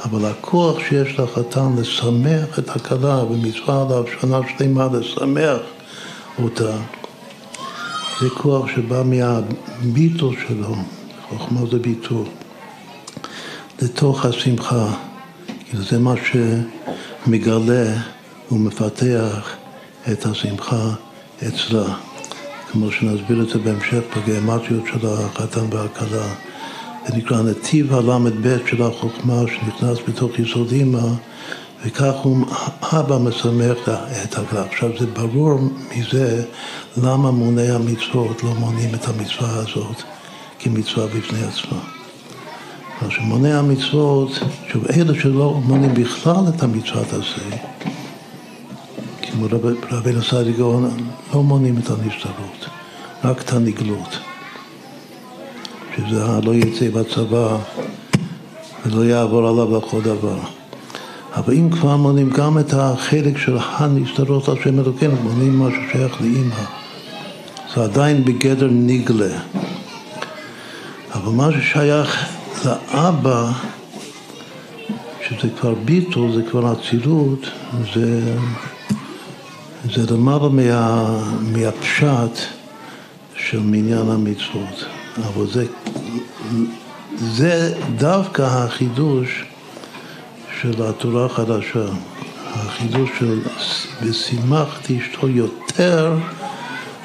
אבל 0.05 0.31
הכוח 0.31 0.77
שיש 0.89 1.19
לחתן 1.21 1.73
לשמח 1.79 2.59
את 2.59 2.69
הכלה, 2.69 3.25
ומצווה 3.25 3.83
עליו 3.83 4.05
שנה 4.21 4.41
שלמה 4.59 4.89
לשמח 4.93 5.61
אותה, 6.43 6.77
זה 8.21 8.31
כוח 8.31 8.67
שבא 8.77 9.03
מהביטול 9.05 10.37
שלו, 10.49 10.75
חוכמה 11.29 11.61
זה 11.71 11.79
ביטול, 11.79 12.27
לתוך 13.83 14.25
השמחה. 14.25 14.95
כאילו 15.69 15.85
זה 15.85 15.99
מה 15.99 16.15
שמגלה 17.27 17.87
ומפתח 18.53 19.57
את 20.13 20.27
השמחה 20.27 20.91
אצלה. 21.49 22.08
כמו 22.73 22.93
שנסביר 22.93 23.43
את 23.43 23.49
זה 23.49 23.59
בהמשך 23.59 24.01
בגיאמטיות 24.17 24.85
של 24.87 25.07
החתן 25.07 25.67
והכלה. 25.71 26.35
זה 27.07 27.17
נקרא 27.17 27.43
נתיב 27.43 27.95
הל"ב 27.95 28.57
של 28.67 28.83
החוכמה 28.83 29.43
שנכנס 29.47 29.99
בתוך 30.09 30.39
יסוד 30.39 30.73
אימא 30.73 31.09
וכך 31.85 32.15
הוא, 32.23 32.47
אבא 32.93 33.19
משמח 33.19 33.77
את 34.25 34.39
הכלה. 34.39 34.63
עכשיו 34.65 34.91
זה 34.99 35.07
ברור 35.07 35.61
מזה 35.97 36.45
למה 37.03 37.31
מוני 37.31 37.71
המצוות 37.71 38.45
לא 38.45 38.55
מונים 38.55 38.95
את 38.95 39.09
המצווה 39.09 39.55
הזאת 39.55 40.03
כמצווה 40.59 41.07
בפני 41.07 41.39
עצמה. 41.39 41.79
מה 43.03 43.11
שמוני 43.11 43.53
המצוות, 43.53 44.31
שוב, 44.73 44.85
אלה 44.87 45.21
שלא 45.21 45.61
מונים 45.65 45.95
בכלל 45.95 46.45
את 46.49 46.63
המצוות 46.63 47.13
הזה, 47.13 47.57
רבי 49.91 50.13
סעדי 50.31 50.53
גאון, 50.53 50.91
לא 51.35 51.43
מונים 51.43 51.79
את 51.79 51.91
הנסתרות, 51.91 52.67
רק 53.25 53.43
את 53.43 53.53
הנגלות. 53.53 54.19
שזה 55.97 56.25
לא 56.45 56.55
יצא 56.55 56.89
בצבא 56.91 57.57
ולא 58.87 59.05
יעבור 59.05 59.49
עליו 59.49 59.79
לכל 59.79 60.01
דבר. 60.01 60.39
אבל 61.37 61.55
אם 61.55 61.71
כבר 61.71 61.97
מונים 61.97 62.31
גם 62.31 62.59
את 62.59 62.73
החלק 62.73 63.39
של 63.39 63.57
הנסתרות 63.61 64.49
על 64.49 64.57
שם 64.65 64.79
אלוקינו, 64.79 65.17
מונים 65.23 65.59
משהו 65.59 65.81
שייך 65.93 66.21
לאימא. 66.21 66.65
זה 67.75 67.85
עדיין 67.85 68.25
בגדר 68.25 68.69
נגלה. 68.71 69.39
אבל 71.15 71.33
מה 71.33 71.49
ששייך 71.53 72.27
לאבא, 72.65 73.51
שזה 75.29 75.49
כבר 75.61 75.75
ביטול, 75.75 76.33
זה 76.35 76.43
כבר 76.51 76.73
אצילות, 76.73 77.41
זה, 77.95 78.35
זה 79.95 80.15
למעלה 80.15 80.49
מה, 80.49 81.21
מהפשט 81.53 82.39
של 83.37 83.61
מניין 83.61 84.11
המצוות. 84.11 84.85
אבל 85.17 85.47
זה, 85.47 85.67
זה 87.21 87.75
דווקא 87.97 88.43
החידוש 88.43 89.45
של 90.61 90.83
התורה 90.83 91.27
החדשה, 91.27 91.87
החידוש 92.55 93.11
של 93.19 93.41
ושימחתי 94.03 94.99
אשתו 94.99 95.29
יותר 95.29 96.17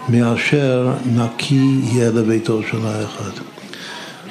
מאשר 0.10 0.94
נקי 1.06 1.80
יהיה 1.84 2.12
לביתו 2.12 2.62
שנה 2.72 3.04
אחת. 3.04 3.40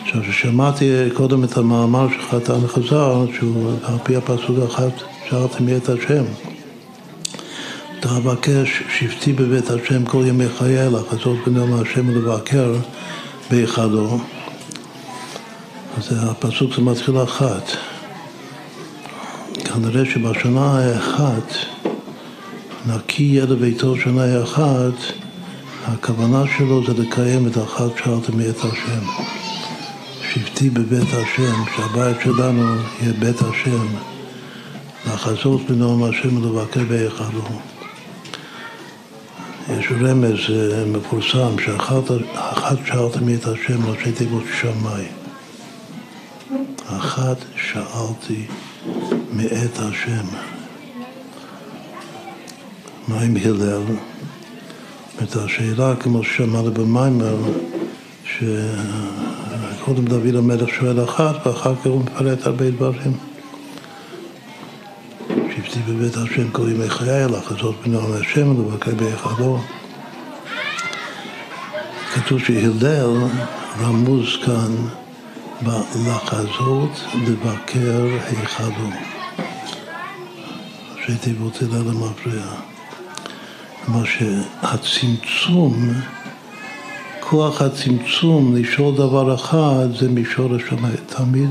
עכשיו, 0.03 0.23
כששמעתי 0.23 0.91
קודם 1.15 1.45
את 1.45 1.57
המאמר 1.57 2.09
של 2.09 2.23
חתן 2.31 2.67
חזר, 2.67 3.25
שהוא 3.39 3.73
על 3.83 3.95
פי 4.03 4.17
הפסוק 4.17 4.57
האחד, 4.63 4.89
שאלתם 5.29 5.67
מי 5.67 5.77
את 5.77 5.89
השם. 5.89 6.52
אתה 8.03 8.17
אבקש 8.17 8.83
שבטי 8.99 9.33
בבית 9.33 9.71
השם 9.71 10.05
כל 10.05 10.25
ימי 10.27 10.49
חיי 10.59 10.91
לך, 10.91 11.13
הזאת 11.13 11.39
בנאום 11.47 11.83
השם 11.83 12.09
ולבקר 12.09 12.75
בהיכלו. 13.51 14.19
אז 15.99 16.09
הפסוק 16.19 16.75
זה 16.75 16.83
מתחיל 16.83 17.23
אחת. 17.23 17.71
כנראה 19.65 20.05
שבשנה 20.05 20.79
האחת, 20.79 21.53
נקי 22.87 23.23
יהיה 23.23 23.47
לביתו 23.47 23.97
שנה 23.97 24.43
אחת, 24.43 24.95
הכוונה 25.85 26.45
שלו 26.59 26.87
זה 26.87 27.03
לקיים 27.03 27.47
את 27.47 27.59
אחת 27.59 27.91
שאלתם 28.05 28.39
מאת 28.39 28.59
השם. 28.59 29.05
שבטי 30.33 30.71
בבית 30.71 31.09
השם, 31.13 31.55
שהבית 31.77 32.17
שלנו 32.25 32.77
יהיה 33.01 33.13
בית 33.19 33.41
השם, 33.41 33.87
לחזות 35.07 35.61
בנאום 35.71 36.05
השם 36.05 36.37
ולבקר 36.37 36.81
בהיכלו. 36.89 37.72
יש 39.71 39.93
רמז 40.01 40.39
אה, 40.51 40.85
מפורסם 40.85 41.59
שאחת 41.65 42.77
שאלתם 42.87 43.27
מאת 43.27 43.47
השם 43.47 43.87
ראשי 43.87 44.13
תיבות 44.13 44.45
שמאי. 44.61 45.05
אחת 46.87 47.37
שאלתי 47.57 48.47
מאת 49.33 49.79
השם. 49.79 50.27
מה 53.09 53.21
עם 53.21 53.37
הלל? 53.45 53.83
את 55.23 55.37
השאלה, 55.37 55.97
כמו 55.97 56.25
ששמענו 56.25 56.71
במיימר, 56.73 57.37
שקודם 58.25 60.05
דוד 60.05 60.35
המלך 60.35 60.69
שואל 60.69 61.05
אחת 61.05 61.47
ואחר 61.47 61.75
כך 61.75 61.87
הוא 61.87 62.01
מפרט 62.01 62.47
הרבה 62.47 62.71
דברים. 62.71 63.32
שבטי 65.73 65.93
בבית 65.93 66.17
השם 66.17 66.51
כל 66.51 66.69
ימי 66.69 66.91
חיי 66.91 67.25
לך, 67.25 67.53
זאת 67.63 67.75
בנועם 67.85 68.13
השם 68.13 68.49
ולבקר 68.49 68.95
בהיכלו. 68.95 69.59
כתוב 72.15 72.39
שהלל 72.39 73.17
רמוז 73.81 74.27
כאן 74.45 74.77
בלחזות 75.63 77.01
לבקר. 77.27 78.07
ראשי 80.97 81.17
תיבות 81.21 81.63
הלל 81.63 81.79
למפריע. 81.79 82.45
כלומר 83.85 84.05
שהצמצום, 84.05 85.91
כוח 87.21 87.63
הצמצום 87.63 88.57
לשאול 88.57 88.95
דבר 88.95 89.35
אחד 89.35 89.87
זה 90.01 90.09
מישור 90.09 90.55
השמיים. 90.55 90.97
תמיד 91.07 91.51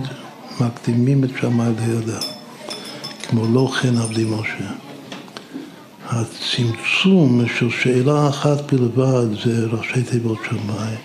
מקדימים 0.60 1.24
את 1.24 1.30
שמיים 1.42 1.76
להלל. 1.80 2.31
כמו 3.32 3.46
לא 3.54 3.72
כן 3.82 3.98
עבדי 3.98 4.26
משה. 4.26 4.72
הצמצום 6.10 7.42
של 7.58 7.70
שאלה 7.70 8.30
אחת 8.30 8.74
בלבד 8.74 9.26
זה 9.44 9.66
ראשי 9.72 10.04
תיבות 10.04 10.38
שמיים, 10.50 10.98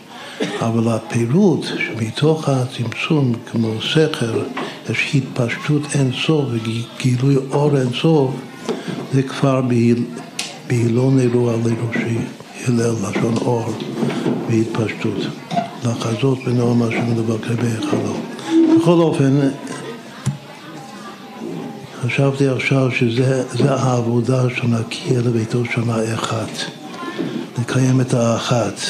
אבל 0.61 0.92
הפירוט 0.92 1.64
שמתוך 1.64 2.48
הצמצום, 2.48 3.32
כמו 3.51 3.72
סכר, 3.92 4.42
יש 4.90 5.14
התפשטות 5.14 5.82
אין 5.94 6.11
סוף 6.26 6.44
וגילוי 6.51 7.36
אור 7.51 7.78
אין 7.78 7.92
סוף, 8.01 8.30
זה 9.12 9.22
כבר 9.22 9.61
בהילו 10.68 11.11
נרו 11.11 11.51
על 11.51 11.61
ראשי, 11.88 12.18
הלל, 12.66 12.94
לשון 13.03 13.36
אור 13.36 13.72
והתפשטות. 14.48 15.26
לחזות 15.84 16.38
בנועם 16.44 16.82
השם 16.82 17.18
לבקר 17.18 17.55
בהיכלו. 17.57 18.16
בכל 18.78 18.92
אופן, 18.92 19.40
חשבתי 22.07 22.48
עכשיו 22.48 22.90
שזה 22.90 23.42
העבודה 23.68 24.42
של 24.57 24.66
נקי 24.66 25.16
לביתו 25.16 25.64
שנה 25.64 26.14
אחת, 26.14 26.50
לקיים 27.59 28.00
את 28.00 28.14
האחת, 28.14 28.80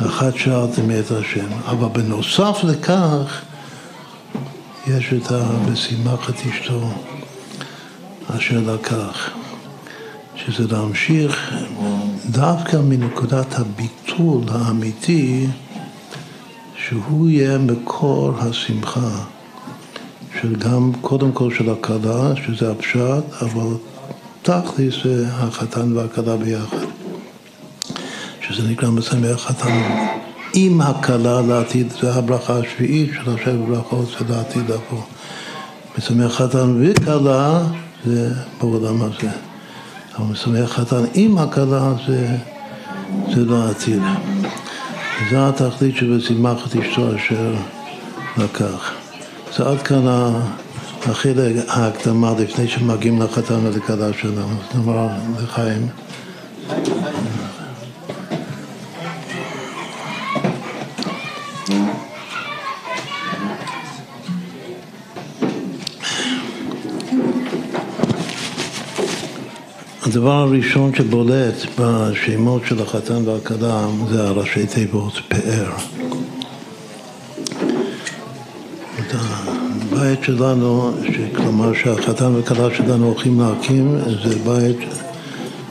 האחת 0.00 0.36
שאלתם 0.36 0.88
מאת 0.88 1.10
השם, 1.10 1.46
אבל 1.66 1.88
בנוסף 1.88 2.60
לכך 2.64 3.40
יש 4.86 5.12
את 5.12 5.32
ה"בשימח 5.32 6.30
את 6.30 6.34
אשתו" 6.34 6.90
אשר 8.36 8.60
לקח, 8.74 9.30
שזה 10.36 10.76
להמשיך 10.76 11.54
דווקא 12.30 12.76
מנקודת 12.76 13.58
הביטול 13.58 14.42
האמיתי 14.48 15.46
שהוא 16.86 17.28
יהיה 17.28 17.58
מקור 17.58 18.32
השמחה 18.38 19.24
של 20.40 20.56
גם, 20.56 20.92
קודם 21.00 21.32
כל 21.32 21.54
של 21.54 21.70
הכלה, 21.70 22.36
שזה 22.46 22.70
הפשט, 22.70 23.42
אבל 23.42 23.74
תכלס 24.42 24.94
זה 25.04 25.26
החתן 25.30 25.96
והכלה 25.96 26.36
ביחד. 26.36 26.86
שזה 28.40 28.68
נקרא 28.68 28.90
משמח 28.90 29.46
חתן 29.46 29.82
עם 30.54 30.80
הכלה 30.80 31.40
לעתיד, 31.40 31.92
זה 32.00 32.14
הברכה 32.14 32.58
השביעית 32.58 33.10
של 33.14 33.30
השם 33.30 33.66
ברכות, 33.66 34.06
זה 34.18 34.34
לעתיד 34.34 34.62
לבוא. 34.62 35.02
משמח 35.98 36.36
חתן 36.36 36.80
וכלה 36.80 37.62
זה 38.06 38.30
בעולם 38.60 39.02
הזה. 39.02 39.30
אבל 40.18 40.26
משמח 40.32 40.72
חתן 40.72 41.04
עם 41.14 41.38
הכלה 41.38 41.92
זה, 42.06 42.36
זה 43.34 43.44
לעתיד. 43.44 44.02
זה 45.30 45.48
התכלית 45.48 45.96
שבשימח 45.96 46.66
את 46.66 46.76
אשתו 46.76 47.16
אשר 47.16 47.54
לקח. 48.36 48.99
זה 49.56 49.68
עד 49.68 49.82
כאן 49.82 50.06
החלק 51.06 51.64
ההקדמה 51.68 52.34
לפני 52.38 52.68
שמגיעים 52.68 53.22
לחתן 53.22 53.66
ולכלה 53.66 54.12
שלנו. 54.12 54.42
אז 54.70 54.76
נאמר 54.76 55.08
לחיים. 55.42 55.88
הדבר 70.02 70.32
הראשון 70.32 70.94
שבולט 70.94 71.54
בשמות 71.78 72.62
של 72.66 72.82
החתן 72.82 73.28
והכלה 73.28 73.86
זה 74.10 74.28
הראשי 74.28 74.66
תיבות 74.66 75.12
פאר. 75.28 75.99
הבית 80.10 80.24
שלנו, 80.24 80.92
כלומר 81.36 81.74
שהחתן 81.74 82.32
וכלה 82.36 82.74
שלנו 82.74 83.06
הולכים 83.06 83.40
להקים, 83.40 83.98
זה 84.24 84.38
בית 84.44 84.78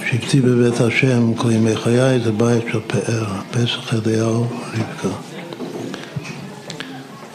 שבטי 0.10 0.42
בבית 0.42 0.82
השם 0.82 1.34
כל 1.34 1.52
ימי 1.52 1.76
חיי, 1.76 2.20
זה 2.20 2.32
בית 2.32 2.64
של 2.72 2.80
פאר, 2.88 3.26
פסח 3.52 3.94
אליהו 3.94 4.46
רבקה. 4.74 5.16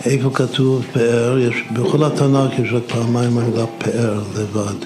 איפה 0.04 0.30
כתוב 0.34 0.84
פאר? 0.92 1.38
יש, 1.38 1.54
בכל 1.72 2.04
התנ"ך 2.04 2.58
יש 2.58 2.72
רק 2.72 2.82
פעמיים 2.86 3.38
המילה 3.38 3.66
פאר 3.78 4.22
לבד. 4.38 4.78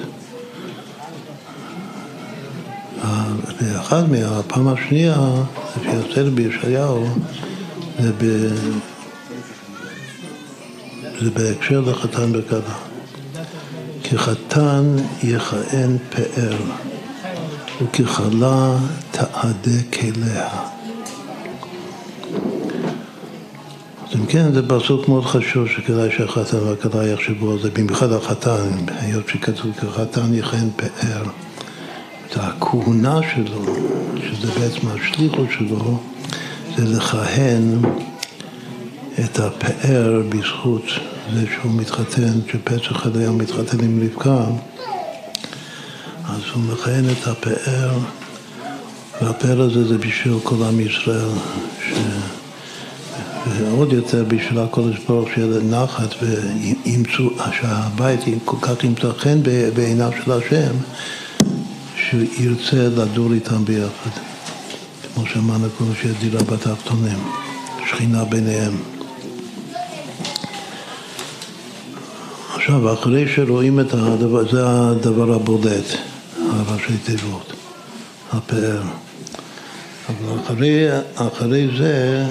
ואחד 3.63 4.11
מהפעם 4.11 4.69
השנייה, 4.69 5.31
לפי 5.77 5.89
הסדר 5.89 6.31
בישעיהו, 6.35 7.07
זה, 7.99 8.13
ב... 8.19 8.49
זה 11.23 11.31
בהקשר 11.31 11.81
לחתן 11.81 12.31
וכלה. 12.35 12.75
כי 14.03 14.19
חתן 14.19 14.97
יכהן 15.23 15.97
פאר, 16.11 16.57
וככלה 17.83 18.77
תעדה 19.11 19.83
כליה. 19.93 20.49
אז 24.09 24.15
אם 24.15 24.27
כן, 24.27 24.53
זה 24.53 24.69
פסוק 24.69 25.09
מאוד 25.09 25.25
חשוב 25.25 25.69
שכדאי 25.69 26.11
שהחתן 26.17 26.57
והכלה 26.57 27.07
יחשבו 27.07 27.53
על 27.53 27.59
זה, 27.59 27.71
במיוחד 27.71 28.13
החתן, 28.13 28.69
היות 29.01 29.29
שכתוב 29.29 29.73
כחתן 29.73 30.35
יכהן 30.35 30.69
פאר. 30.77 31.23
את 32.27 32.37
הכהונה 32.37 33.21
שלו, 33.35 33.65
שזה 34.17 34.51
בעצם 34.61 34.89
השליחות 34.89 35.49
שלו, 35.51 36.01
זה 36.77 36.97
לכהן 36.97 37.79
את 39.25 39.39
הפאר 39.39 40.23
בזכות 40.29 40.83
זה 41.35 41.45
שהוא 41.55 41.73
מתחתן, 41.73 42.41
שפסח 42.53 43.07
אליהו 43.07 43.35
מתחתן 43.35 43.85
עם 43.85 44.03
רבקה, 44.03 44.45
אז 46.25 46.41
הוא 46.55 46.63
מכהן 46.63 47.05
את 47.11 47.27
הפאר, 47.27 47.99
והפאר 49.23 49.61
הזה 49.61 49.89
זה 49.89 49.99
בשביל 49.99 50.35
כל 50.43 50.65
עם 50.69 50.81
ישראל, 50.81 51.29
ש... 51.89 51.93
ועוד 53.49 53.93
יותר 53.93 54.25
בשביל 54.25 54.59
הקודש 54.59 54.97
ברוך 55.09 55.29
שיהיה 55.35 55.63
נחת 55.63 56.15
וימצאו, 56.23 57.31
שהבית 57.61 58.21
כל 58.45 58.57
כך 58.61 58.85
ימצא 58.85 59.13
חן 59.19 59.43
בעיניו 59.75 60.11
של 60.25 60.33
השם 60.33 60.75
שירצה 61.97 62.89
לדור 62.97 63.33
איתם 63.33 63.65
ביחד. 63.65 64.11
כמו 65.15 65.27
שאמרנו 65.27 65.67
קודם 65.79 65.95
שיש 66.03 66.17
דירה 66.21 66.43
בתחתונים, 66.43 67.19
שכינה 67.91 68.25
ביניהם. 68.25 68.98
עכשיו, 72.69 72.93
אחרי 72.93 73.29
שרואים 73.29 73.81
את 73.81 73.95
הדבר, 73.95 74.51
זה 74.51 74.63
הדבר 74.67 75.35
הבולט, 75.35 75.85
הראשי 76.51 76.97
תיבות, 77.05 77.53
הפאר. 78.33 78.83
אבל 80.09 80.41
אחרי, 80.41 80.87
אחרי 81.15 81.69
זה, 81.79 82.25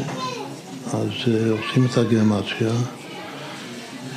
אז 0.93 1.09
עושים 1.49 1.85
את 1.85 1.97
הגימטריה, 1.97 2.73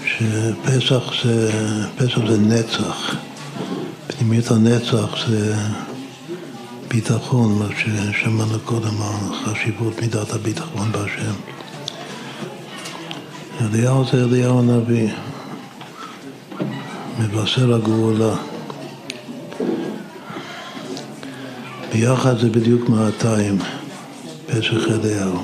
שפסח 0.05 1.25
זה, 1.25 1.53
פסח 1.97 2.19
זה 2.29 2.39
נצח. 2.39 3.15
פנימיות 4.07 4.51
הנצח 4.51 5.29
זה 5.29 5.55
ביטחון, 6.89 7.59
מה 7.59 7.67
ששמענו 7.79 8.59
קודם 8.65 9.03
על 9.03 9.35
חשיבות 9.45 10.01
מידת 10.01 10.33
הביטחון 10.33 10.93
בהשם. 10.93 11.35
אליהו 13.61 14.05
זה 14.13 14.25
אליהו 14.25 14.59
הנביא, 14.59 15.09
מבשר 17.21 17.75
הגאולה. 17.75 18.35
ביחד 21.93 22.39
זה 22.39 22.51
בדיוק 22.51 22.89
200, 22.89 23.59
פסח 24.47 24.89
אליהו, 24.91 25.43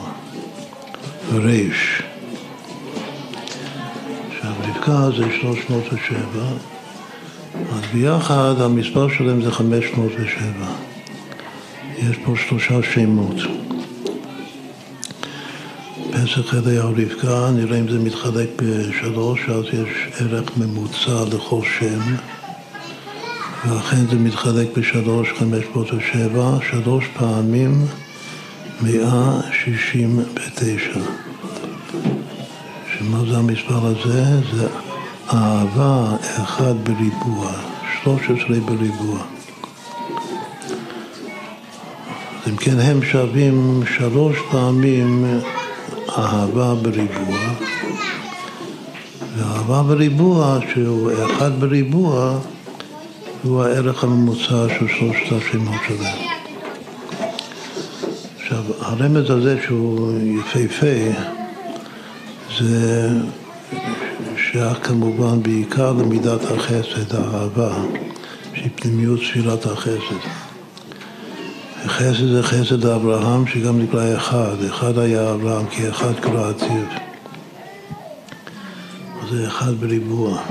וריש. 1.32 2.02
עכשיו 4.28 4.52
רבקה 4.60 5.10
זה 5.16 5.24
307 5.40 6.18
אז 7.72 7.80
ביחד 7.92 8.54
המספר 8.60 9.08
שלהם 9.08 9.42
זה 9.42 9.50
507. 9.50 10.66
יש 11.98 12.16
פה 12.24 12.32
שלושה 12.48 12.82
שמות. 12.82 13.65
פסח 16.26 16.54
אליהו 16.54 16.90
רבקה, 16.90 17.50
נראה 17.50 17.78
אם 17.78 17.88
זה 17.88 17.98
מתחלק 17.98 18.48
בשלוש, 18.56 19.40
אז 19.48 19.64
יש 19.64 20.08
ערך 20.20 20.56
ממוצע 20.56 21.24
לכל 21.32 21.60
שם, 21.78 22.00
ואכן 23.66 24.06
זה 24.10 24.16
מתחלק 24.16 24.78
בשלוש, 24.78 25.28
חמש 25.38 25.64
מאות 25.74 25.92
ושבע, 25.92 26.58
שלוש 26.70 27.04
פעמים 27.16 27.86
מאה 28.80 29.40
שישים 29.52 30.18
ותשע. 30.18 31.00
שמה 32.98 33.18
זה 33.30 33.36
המספר 33.36 33.86
הזה? 33.86 34.24
זה 34.52 34.68
אהבה 35.32 36.16
אחד 36.42 36.74
בריבוע, 36.82 37.52
שלוש 38.02 38.22
עשרה 38.22 38.60
בריבוע. 38.60 39.18
אם 42.48 42.56
כן 42.56 42.78
הם 42.78 43.02
שווים 43.02 43.82
שלוש 43.96 44.36
פעמים 44.50 45.24
אהבה 46.18 46.74
בריבוע, 46.74 47.38
ואהבה 49.36 49.82
בריבוע, 49.82 50.58
שהוא 50.72 51.10
אחד 51.26 51.60
בריבוע, 51.60 52.38
הוא 53.42 53.62
הערך 53.62 54.04
הממוצע 54.04 54.66
של 54.78 54.88
שלושת 54.88 55.32
השמות 55.32 55.80
שלהם. 55.88 56.18
עכשיו, 58.36 58.62
הרמז 58.80 59.30
הזה 59.30 59.58
שהוא 59.66 60.12
יפהפה, 60.22 61.20
זה 62.58 63.08
שייך 64.36 64.78
כמובן 64.86 65.42
בעיקר 65.42 65.92
למידת 65.92 66.40
החסד, 66.44 67.14
האהבה, 67.14 67.74
שהיא 68.54 68.70
פנימיות 68.74 69.20
ספירת 69.30 69.66
החסד. 69.66 70.45
חסד 71.88 72.26
זה 72.26 72.42
חסד 72.42 72.86
אברהם, 72.86 73.46
שגם 73.46 73.82
נקרא 73.82 74.16
אחד. 74.16 74.62
אחד 74.66 74.98
היה 74.98 75.32
אברהם, 75.32 75.66
כי 75.66 75.88
אחד 75.88 76.12
עתיד. 76.36 76.88
אז 79.22 79.30
זה 79.30 79.46
אחד 79.46 79.74
בריבוע. 79.80 80.42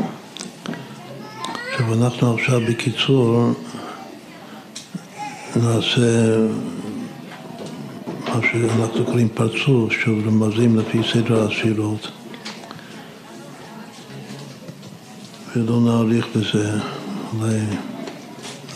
עכשיו 1.72 1.94
אנחנו 1.94 2.34
עכשיו 2.34 2.62
בקיצור 2.70 3.52
נעשה 5.56 6.38
מה 8.28 8.42
שאנחנו 8.52 9.06
קוראים 9.06 9.30
פרצוף, 9.30 9.94
שוב 9.94 10.28
רמזים 10.28 10.80
לפי 10.80 11.02
סדר 11.14 11.48
הספירות. 11.48 12.08
ולא 15.56 15.80
נאריך 15.82 16.28
בזה, 16.36 16.80
אולי 17.34 17.60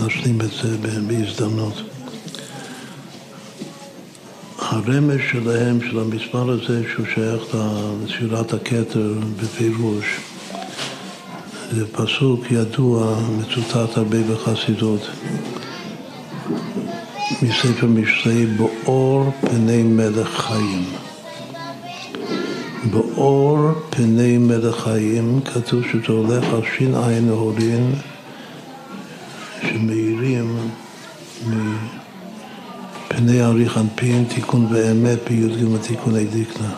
נשלים 0.01 0.41
את 0.41 0.51
זה 0.51 0.77
בהזדמנות. 1.07 1.88
הרמז 4.87 5.17
שלהם, 5.31 5.79
של 5.81 5.99
המספר 5.99 6.49
הזה, 6.49 6.81
שהוא 6.93 7.05
שייך 7.13 7.55
לספירת 8.03 8.53
הכתר 8.53 9.13
בפירוש, 9.37 10.05
זה 11.71 11.87
פסוק 11.87 12.51
ידוע, 12.51 13.15
מצוטט 13.39 13.97
הרבה 13.97 14.17
בחסידות, 14.23 15.07
מספר 17.41 17.87
משלי, 17.87 18.45
באור 18.45 19.31
פני 19.41 19.83
מלך 19.83 20.27
חיים. 20.27 20.85
באור 22.91 23.57
פני 23.89 24.37
מלך 24.37 24.75
חיים 24.75 25.39
כתוב 25.53 25.83
שזה 25.91 26.13
הולך 26.13 26.45
על 26.53 26.61
ש"ע 26.77 27.19
נהורין 27.21 27.93
שמאירים 27.93 28.18
מפני 33.39 33.51
אריך 33.51 33.77
אנפין 33.77 34.23
תיקון 34.23 34.67
ואמת 34.71 35.17
בי"ג 35.29 35.77
תיקוני 35.87 36.25
דיקנה. 36.25 36.69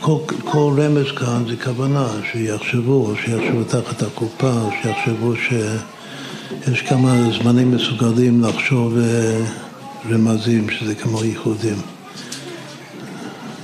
כל, 0.00 0.18
כל 0.44 0.72
רמז 0.78 1.12
כאן 1.16 1.44
זה 1.48 1.56
כוונה 1.64 2.08
שיחשבו, 2.32 3.14
שיחשבו 3.24 3.64
תחת 3.64 4.02
הקופה, 4.02 4.52
שיחשבו 4.82 5.32
שיש 5.36 6.82
כמה 6.82 7.14
זמנים 7.38 7.70
מסוגלים 7.70 8.42
לחשוב 8.44 8.98
אה, 8.98 9.44
רמזים, 10.10 10.70
שזה 10.70 10.94
כמו 10.94 11.24
ייחודים. 11.24 11.78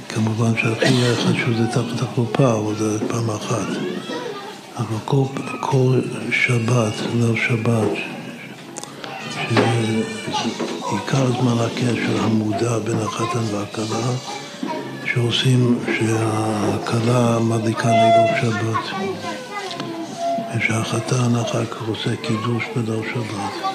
כמובן 0.08 0.52
שהכי 0.62 1.14
חשוב 1.16 1.56
זה 1.58 1.66
תחת 1.66 2.02
הקופה, 2.02 2.52
אבל 2.58 2.74
זה 2.78 3.08
פעם 3.08 3.30
אחת. 3.30 3.68
אבל 4.76 4.98
כל, 5.04 5.24
כל 5.60 6.00
שבת, 6.30 6.94
ליל 7.14 7.36
שבת, 7.48 8.14
שעיקר 9.48 11.40
זמן 11.40 11.56
הקשר 11.58 12.24
המודע 12.24 12.78
בין 12.78 12.98
החתן 12.98 13.54
והכלה, 13.54 14.06
שעושים, 15.04 15.78
שהכלה 15.86 17.38
מדליקה 17.40 17.88
לילות 17.88 18.30
שבת, 18.40 18.96
ושהחתן 20.56 21.36
אחר 21.36 21.66
כך 21.66 21.88
עושה 21.88 22.16
קידוש 22.16 22.64
בליל 22.76 23.02
שבת. 23.14 23.74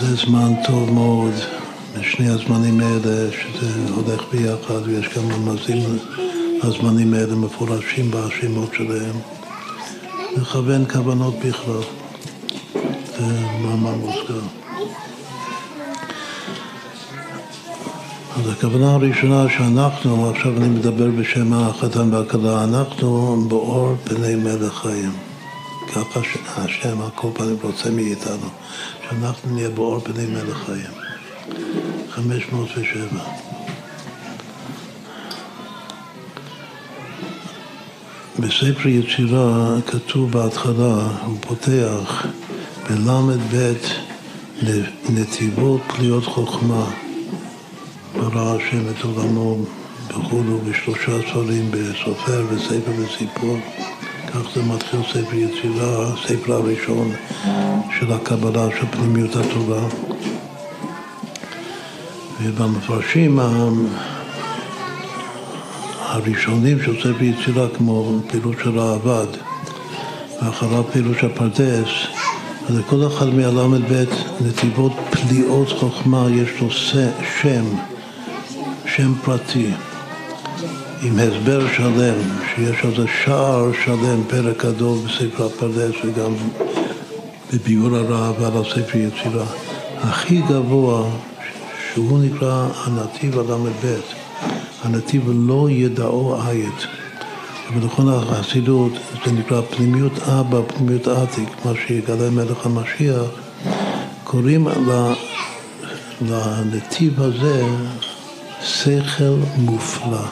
זה 0.00 0.14
זמן 0.16 0.52
טוב 0.66 0.92
מאוד, 0.92 1.34
בשני 1.98 2.28
הזמנים 2.28 2.80
האלה, 2.80 3.30
שזה 3.32 3.92
הולך 3.94 4.22
ביחד, 4.32 4.88
ויש 4.88 5.08
גם 5.16 5.32
רמזים 5.32 5.98
לזמנים 6.62 7.14
האלה 7.14 7.34
מפורשים 7.34 8.10
בשמות 8.10 8.74
שלהם. 8.74 9.16
לכוון 10.36 10.84
כוונות 10.92 11.34
בכלל, 11.38 11.82
זה 13.64 13.70
מאמר 13.70 13.94
מוזכר. 13.94 14.40
אז 18.36 18.48
הכוונה 18.52 18.94
הראשונה 18.94 19.46
שאנחנו, 19.48 20.30
עכשיו 20.30 20.56
אני 20.56 20.68
מדבר 20.68 21.10
בשם 21.10 21.52
החתן 21.52 22.14
והכלה, 22.14 22.64
אנחנו 22.64 23.36
באור 23.48 23.94
פני 24.04 24.34
מלך 24.34 24.74
חיים. 24.74 25.12
ככה 25.94 26.20
השם 26.56 27.00
על 27.00 27.10
כל 27.14 27.28
פנים 27.34 27.56
רוצה 27.62 27.90
מאיתנו, 27.90 28.48
שאנחנו 29.08 29.54
נהיה 29.54 29.70
באור 29.70 30.00
פני 30.00 30.26
מלך 30.26 30.64
חיים. 30.66 30.90
507. 32.10 33.20
בספר 38.38 38.88
יצירה 38.88 39.76
כתוב 39.86 40.30
בהתחלה, 40.30 41.08
הוא 41.24 41.36
פותח 41.40 42.26
בל"ב 42.90 43.74
נתיבות 45.08 45.80
פליות 45.96 46.24
חוכמה. 46.24 46.84
ברא 48.14 48.56
השם 48.56 48.90
את 48.90 49.04
עולמו 49.04 49.56
וכולו 50.08 50.58
בשלושה 50.58 51.12
ספרים 51.30 51.70
בסופר 51.70 52.44
וספר 52.50 52.90
וסיפור. 52.98 53.56
כך 54.28 54.40
זה 54.54 54.62
מתחיל 54.62 55.00
ספר 55.02 55.36
יצירה, 55.36 56.12
הספר 56.12 56.52
הראשון 56.52 57.12
של 57.98 58.12
הקבלה 58.12 58.66
של 58.80 58.86
פנימיות 58.86 59.36
התורה 59.36 59.88
ובמפרשים 62.42 63.38
הראשונים 66.00 66.82
של 66.82 67.00
ספר 67.00 67.24
יצירה, 67.24 67.68
כמו 67.76 68.18
פעילות 68.28 68.56
של 68.64 68.78
העבד, 68.78 69.26
ואחריו 70.42 70.84
פעילות 70.92 71.18
של 71.18 71.26
הפרדס, 71.26 71.88
לכל 72.70 73.06
אחד 73.06 73.28
מהל"ב 73.34 74.04
נתיבות 74.40 74.92
פליאות 75.10 75.68
חוכמה 75.68 76.26
יש 76.30 76.60
לו 76.60 76.70
שם, 76.70 77.64
שם 78.86 79.14
פרטי, 79.24 79.70
עם 81.02 81.18
הסבר 81.18 81.72
שלם, 81.76 82.14
שיש 82.54 82.84
על 82.84 82.96
זה 82.96 83.04
שער 83.24 83.70
שלם, 83.84 84.22
פרק 84.28 84.64
גדול 84.64 84.98
בספר 84.98 85.46
הפרדס 85.46 85.94
וגם 86.04 86.34
בביאור 87.52 87.96
הרעב 87.96 88.42
על 88.42 88.62
הספר 88.62 88.98
יצירה. 88.98 89.46
הכי 90.00 90.40
גבוה, 90.40 91.10
שהוא 91.92 92.18
נקרא 92.24 92.68
הנתיב 92.84 93.38
הל"ב, 93.38 93.96
הנתיב 94.82 95.22
לא 95.34 95.70
ידעו 95.70 96.36
עית. 96.48 97.03
ולכן 97.72 98.08
החסידות 98.08 98.92
זה 99.24 99.32
נקרא 99.32 99.60
פנימיות 99.60 100.12
אבא, 100.18 100.58
פנימיות 100.66 101.08
עתיק, 101.08 101.48
מה 101.64 101.72
שיגלה 101.86 102.30
מלך 102.30 102.66
המשיח, 102.66 103.22
קוראים 104.24 104.68
לנתיב 106.20 107.20
הזה 107.20 107.64
שכל 108.62 109.36
מופלא. 109.56 110.24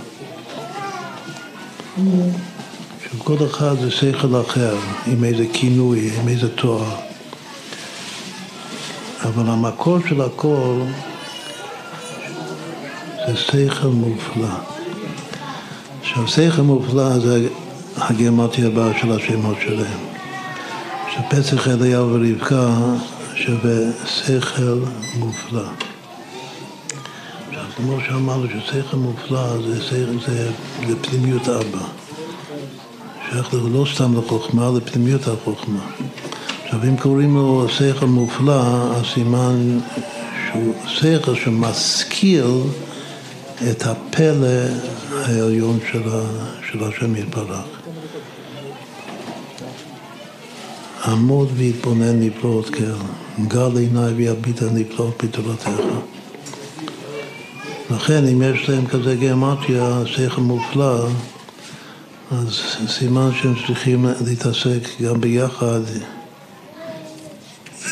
שכל 3.04 3.36
אחד 3.46 3.74
זה 3.80 3.90
שכל 3.90 4.40
אחר, 4.40 4.76
עם 5.06 5.24
איזה 5.24 5.44
כינוי, 5.52 6.10
עם 6.20 6.28
איזה 6.28 6.48
תואר. 6.56 6.96
אבל 9.22 9.50
המקור 9.50 9.98
של 10.08 10.20
הכל 10.20 10.76
זה 13.26 13.36
שכל 13.36 13.88
מופלא. 13.88 14.71
עכשיו, 16.12 16.28
שכל 16.28 16.62
מופלא 16.62 17.18
זה 17.18 17.48
הגרמטיה 17.96 18.66
הבאה 18.66 18.98
של 19.00 19.12
השמות 19.12 19.56
שלהם. 19.60 19.98
שפסח 21.12 21.68
אליהו 21.68 22.10
ורבקה 22.10 22.74
שווה 23.34 23.90
שכל 24.06 24.78
מופלא. 25.18 25.62
עכשיו, 27.48 27.64
כמו 27.76 27.98
שאמרנו 28.08 28.46
ששכל 28.48 28.96
מופלא 28.96 29.62
זה, 29.62 29.80
זה, 30.26 30.50
זה 30.86 30.96
פנימיות 31.02 31.48
אבא. 31.48 31.84
שייך 33.30 33.54
לא 33.54 33.84
סתם 33.94 34.18
לחוכמה, 34.18 34.70
לפנימיות 34.76 35.28
החוכמה. 35.28 35.80
עכשיו, 36.64 36.84
אם 36.84 36.96
קוראים 36.96 37.36
לו 37.36 37.66
שכל 37.68 38.06
מופלא, 38.06 38.92
אז 38.96 39.04
סימן 39.14 39.78
שהוא 40.46 40.74
שכל 40.86 41.34
שמשכיל 41.34 42.44
את 43.70 43.86
הפלא 43.86 44.66
העליון 45.22 45.78
של, 46.72 46.84
השם 46.84 47.16
יתברך. 47.16 47.64
עמוד 51.04 51.48
והתבונן 51.56 52.20
נפלאות 52.20 52.70
קר, 52.70 52.96
גל 53.48 53.76
עיניי 53.76 54.12
ויביט 54.12 54.62
הנפלאות 54.62 55.24
בתורתך. 55.24 55.70
לכן 57.90 58.26
אם 58.26 58.42
יש 58.42 58.68
להם 58.68 58.86
כזה 58.86 59.16
גיאומטיה, 59.16 60.02
שכל 60.06 60.40
מופלא, 60.40 61.06
אז 62.30 62.60
סימן 62.88 63.30
שהם 63.42 63.54
צריכים 63.66 64.06
להתעסק 64.26 65.02
גם 65.02 65.20
ביחד 65.20 65.80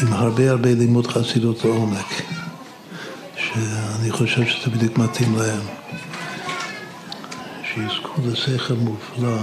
עם 0.02 0.12
הרבה 0.12 0.50
הרבה 0.50 0.74
לימוד 0.74 1.06
חסידות 1.06 1.64
לעומק. 1.64 2.22
שאני 3.36 4.10
חושב 4.10 4.46
שזה 4.46 4.70
בדיוק 4.70 4.98
מתאים 4.98 5.36
להם. 5.36 5.79
שיזכו 7.74 8.12
לשכל 8.26 8.74
מופלא, 8.74 9.38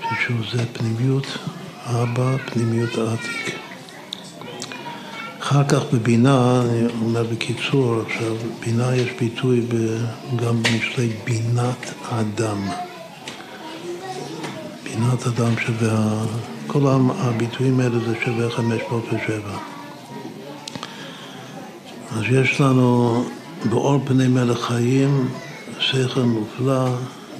ששוב 0.00 0.36
זה 0.52 0.64
פנימיות 0.72 1.26
אבא, 1.86 2.36
פנימיות 2.46 2.90
עתיק. 2.98 3.58
אחר 5.40 5.64
כך 5.68 5.82
בבינה, 5.92 6.62
אני 6.62 6.86
אומר 7.02 7.24
בקיצור 7.24 8.00
עכשיו, 8.06 8.36
בינה 8.60 8.96
יש 8.96 9.10
ביטוי 9.20 9.66
גם 10.36 10.62
במשלי 10.62 11.12
בינת 11.24 11.92
אדם. 12.10 12.68
בינת 14.84 15.26
אדם 15.26 15.58
שווה, 15.66 16.24
כל 16.66 16.80
הביטויים 17.18 17.80
האלה 17.80 17.98
זה 17.98 18.14
שווה 18.24 18.50
507. 18.50 19.58
אז 22.16 22.22
יש 22.30 22.60
לנו 22.60 23.24
באור 23.70 24.00
פני 24.04 24.28
מלך 24.28 24.60
חיים, 24.60 25.28
שכל 25.78 26.20
מופלא, 26.20 26.88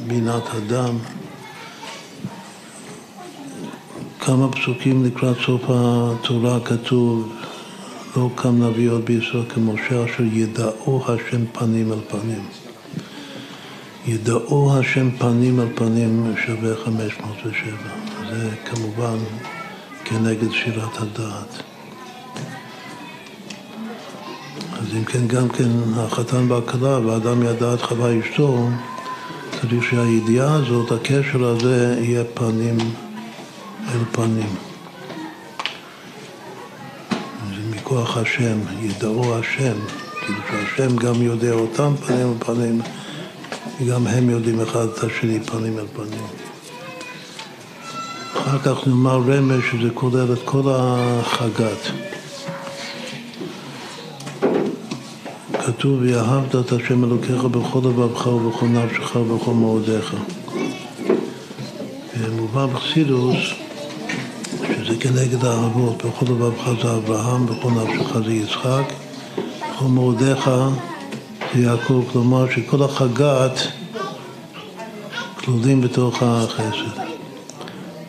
בינת 0.06 0.42
אדם. 0.56 0.98
כמה 4.20 4.52
פסוקים 4.52 5.04
לקראת 5.04 5.36
סוף 5.46 5.62
התורה 5.68 6.60
כתוב 6.60 7.32
לא 8.16 8.30
קם 8.34 8.62
נביא 8.62 8.90
עוד 8.90 9.04
בישראל 9.04 9.44
כמשה 9.48 10.04
אשר 10.04 10.22
ידעו 10.22 11.04
השם 11.08 11.46
פנים 11.52 11.92
אל 11.92 12.00
פנים. 12.08 12.46
ידעו 14.06 14.78
השם 14.78 15.10
פנים 15.10 15.60
על 15.60 15.68
פנים 15.74 16.34
שווה 16.46 16.76
507. 16.84 17.76
זה 18.30 18.50
כמובן 18.64 19.16
כנגד 20.04 20.50
שירת 20.52 20.96
הדעת. 20.96 21.73
אם 24.96 25.04
כן, 25.04 25.26
גם 25.26 25.48
כן 25.48 25.70
החתן 25.96 26.52
והכלה, 26.52 27.06
ואדם 27.06 27.42
ידע 27.42 27.74
את 27.74 27.82
חווה 27.82 28.20
אשתו, 28.20 28.68
צריך 29.60 29.84
שהידיעה 29.90 30.54
הזאת, 30.54 30.92
הקשר 30.92 31.44
הזה, 31.44 31.96
יהיה 32.00 32.24
פנים 32.34 32.76
אל 33.88 34.04
פנים. 34.12 34.54
זה 37.48 37.76
מכוח 37.76 38.16
השם, 38.16 38.58
ידעו 38.80 39.38
השם, 39.38 39.76
כאילו 40.20 40.38
שהשם 40.50 40.96
גם 40.96 41.22
יודע 41.22 41.52
אותם 41.52 41.92
פנים 42.06 42.32
אל 42.32 42.44
פנים, 42.44 42.80
וגם 43.80 44.06
הם 44.06 44.30
יודעים 44.30 44.60
אחד 44.60 44.84
את 44.84 45.04
השני 45.04 45.40
פנים 45.40 45.78
אל 45.78 45.86
פנים. 45.96 46.26
אחר 48.34 48.58
כך 48.58 48.86
נאמר 48.86 49.20
רמז 49.26 49.60
שזה 49.70 49.90
כולל 49.94 50.32
את 50.32 50.38
כל 50.44 50.62
החגת. 50.66 52.13
כתוב, 55.66 56.00
ואהבת 56.02 56.54
את 56.54 56.72
השם 56.72 57.04
אלוקיך 57.04 57.44
בכל 57.44 57.78
לבבך 57.78 58.26
ובכל 58.26 58.66
נפשך 58.66 59.16
ובכל 59.16 59.50
מאודיך. 59.50 60.14
מובא 62.36 62.66
בחסידוס, 62.66 63.36
שזה 64.56 64.96
כנגד 65.00 65.44
האהבות, 65.44 66.02
בכל 66.04 66.26
לבבך 66.32 66.70
זה 66.82 66.94
אברהם, 66.94 67.46
בכל 67.46 67.70
נפשך 67.70 68.18
זה 68.24 68.32
יצחק, 68.32 68.92
בכל 69.60 69.84
מאודיך 69.84 70.50
זה 71.54 71.60
יעקב, 71.60 72.04
כלומר 72.12 72.50
שכל 72.50 72.82
החגת 72.82 73.58
כלולים 75.36 75.80
בתוך 75.80 76.22
החסד. 76.22 77.00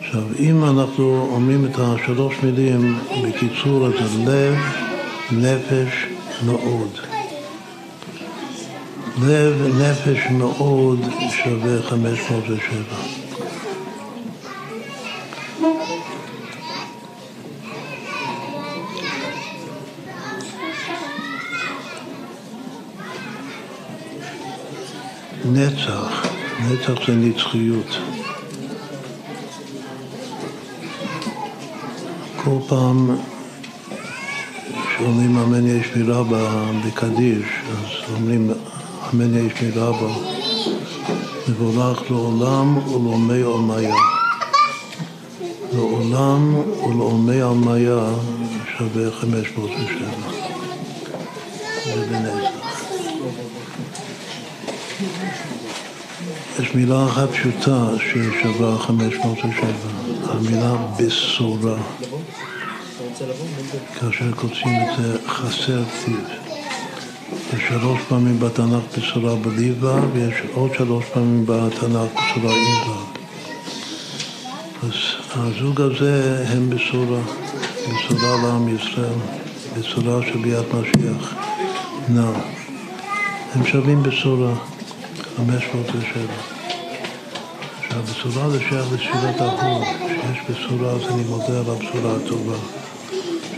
עכשיו, 0.00 0.22
אם 0.38 0.64
אנחנו 0.64 1.28
אומרים 1.32 1.64
את 1.64 1.78
השלוש 1.78 2.34
מילים 2.42 2.98
בקיצור, 3.22 3.86
אז 3.86 3.92
זה 3.92 4.30
לב, 4.30 4.54
נפש, 5.32 6.06
מאוד. 6.46 7.15
לב, 9.22 9.62
נפש 9.80 10.26
מאוד 10.30 11.00
שווה 11.30 11.82
507. 11.82 13.16
נצח, 25.52 26.26
נצח 26.60 27.06
זה 27.06 27.14
נצחיות. 27.14 27.98
כל 32.44 32.58
פעם 32.68 33.16
שאומרים 34.96 35.38
אמן 35.38 35.66
יש 35.66 35.86
מילה 35.96 36.22
בקדיש, 36.84 37.46
אז 37.70 38.14
אומרים 38.14 38.50
אמן 39.14 39.46
יש 39.46 39.52
מילה 39.62 39.92
בו, 39.92 40.08
מבורך 41.48 42.10
לעולם 42.10 42.78
ולעולמי 42.78 43.42
עולמיה. 43.42 43.94
לעולם 45.72 46.54
ולעולמי 46.54 47.40
עולמיה 47.40 48.00
שווה 48.78 49.10
507. 49.10 50.36
זה 51.84 52.06
בנצח. 52.10 52.66
יש 56.60 56.74
מילה 56.74 57.06
אחת 57.06 57.28
פשוטה 57.30 57.90
ששווה 57.98 58.78
507, 58.78 59.66
המילה 60.22 60.76
בשורה. 60.98 61.76
כאשר 64.00 64.32
כותבים 64.32 64.82
את 64.82 64.98
זה 64.98 65.18
חסר 65.28 65.82
כתיב. 65.84 66.45
יש 67.52 67.62
שלוש 67.68 68.00
פעמים 68.08 68.40
בתנ"ך 68.40 68.98
בשורה 68.98 69.34
בלי 69.36 69.72
ו' 69.80 70.12
ויש 70.12 70.34
עוד 70.54 70.74
שלוש 70.74 71.04
פעמים 71.14 71.46
בתנ"ך 71.46 72.10
בשורה 72.12 72.54
ו'. 72.54 73.16
אז 74.82 74.92
הזוג 75.34 75.80
הזה 75.80 76.44
הם 76.48 76.70
בשורה, 76.70 77.20
בשורה 77.88 78.42
לעם 78.42 78.76
ישראל, 78.76 79.18
בשורה 79.78 80.22
של 80.22 80.38
ביאת 80.38 80.64
משיח. 80.74 81.34
נא. 82.08 82.30
הם 83.54 83.66
שווים 83.66 84.02
בשורה, 84.02 84.54
507. 85.36 86.22
עכשיו, 87.80 88.02
בשורה 88.02 88.50
זה 88.50 88.60
שייך 88.60 88.92
לתפילת 88.92 89.40
החור, 89.40 89.84
שיש 90.08 90.38
בשורה 90.50 90.90
אז 90.90 91.02
אני 91.14 91.22
מודה 91.28 91.60
על 91.60 91.70
הבשורה 91.70 92.16
הטובה. 92.16 92.56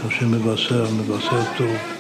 שהשם 0.03 0.31
מבשר, 0.31 0.87
מבשר 0.91 1.43
טוב. 1.59 1.98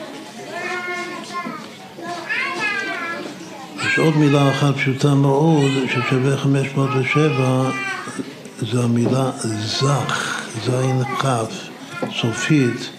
יש 3.88 3.98
עוד 3.98 4.16
מילה 4.16 4.50
אחת 4.50 4.76
פשוטה 4.76 5.14
מאוד, 5.14 5.70
ששווה 5.86 6.36
507, 6.36 7.70
זו 8.62 8.82
המילה 8.82 9.30
זך, 9.42 10.42
זין 10.64 11.02
כף, 11.18 11.68
סופית, 12.20 12.90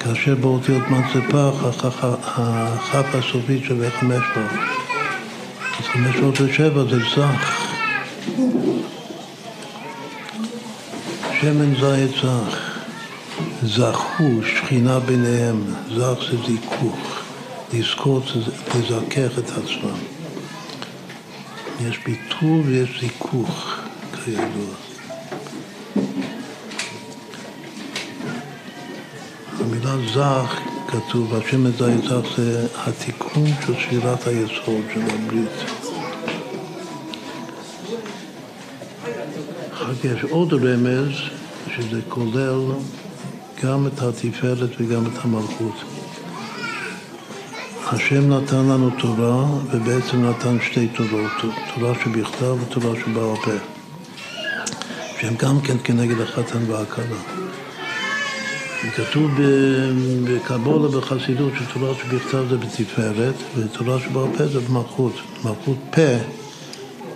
כאשר 0.00 0.34
באותיות 0.34 0.82
מצפח, 0.88 1.84
הכף 2.22 3.14
הסופית 3.14 3.64
שווה 3.64 3.90
500. 3.90 4.22
אז 5.78 5.84
507 5.84 6.84
זה 6.84 6.98
זך. 6.98 7.68
שמן 11.40 11.74
זית 11.74 12.10
זך. 12.22 12.68
זכו 13.62 14.42
שכינה 14.46 14.98
ביניהם, 14.98 15.62
זך 15.96 16.18
זה 16.30 16.36
זיכוך, 16.46 17.07
לזכות 17.72 18.22
זה 18.34 18.40
לזכך 18.74 19.38
את 19.38 19.50
עצמם. 19.50 19.98
יש 21.80 21.98
ביטול 22.06 22.60
ויש 22.66 23.00
זיכוך, 23.00 23.74
כידוע. 24.24 24.74
המילה 29.60 29.96
זך, 30.14 30.58
כתוב, 30.88 31.34
השם 31.34 31.66
הזה 31.66 31.98
זך 31.98 32.36
זה 32.36 32.66
התיקון 32.76 33.46
של 33.66 33.74
ספירת 33.74 34.26
היסוד 34.26 34.84
של 34.94 35.00
הברית. 35.00 35.50
אחר 39.72 39.94
כך 39.94 40.04
יש 40.04 40.24
עוד 40.30 40.52
רמז, 40.52 41.12
שזה 41.76 42.00
כולל 42.08 42.60
גם 43.62 43.86
את 43.86 44.02
התפארת 44.02 44.70
וגם 44.78 45.06
את 45.06 45.24
המלכות. 45.24 45.97
השם 47.92 48.32
נתן 48.32 48.56
לנו 48.56 48.90
תורה, 48.90 49.44
ובעצם 49.70 50.24
נתן 50.24 50.56
שתי 50.60 50.88
תורות, 50.88 51.54
תורה 51.74 51.92
שבכתב 52.04 52.56
ותורה 52.62 53.00
שבעל 53.00 53.36
פה, 53.44 53.50
שהם 55.20 55.34
גם 55.38 55.60
כן 55.60 55.76
כנגד 55.84 56.20
החתן 56.20 56.70
והכלה. 56.70 57.16
כתוב 58.96 59.30
בקבולה 60.24 60.88
בחסידות 60.88 61.52
שתורה 61.58 61.94
שבכתב 61.94 62.44
זה 62.48 62.56
בתפארת, 62.56 63.34
ותורה 63.56 64.00
שבעל 64.00 64.26
פה 64.38 64.46
זה 64.46 64.60
במלכות. 64.60 65.14
מלכות 65.44 65.78
פה, 65.90 66.16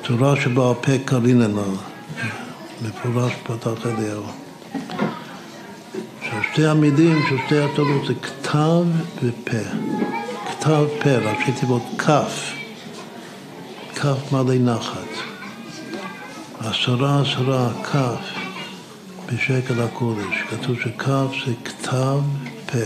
תורה 0.02 0.40
שבעל 0.40 0.74
פה 0.74 0.92
קריננה, 1.04 1.62
מפורש 2.82 3.32
פתח 3.42 3.86
אליהו. 3.86 4.24
שתי 6.52 6.66
המילים 6.66 7.18
של 7.28 7.36
שתי 7.46 7.58
התורות 7.58 8.06
זה 8.06 8.14
כתב 8.14 8.84
ופה. 9.22 10.01
כתב 10.62 10.86
פה, 11.02 11.10
ראשי 11.10 11.52
תיבות 11.60 11.82
כף, 11.98 12.52
כף 13.94 14.32
מלא 14.32 14.54
נחת. 14.54 15.08
עשרה 16.58 17.22
עשרה 17.22 17.70
כף 17.82 18.34
בשקל 19.26 19.82
הקודש. 19.82 20.34
כתוב 20.50 20.76
שכף 20.80 21.26
זה 21.46 21.52
כתב 21.64 22.18
פה. 22.66 22.78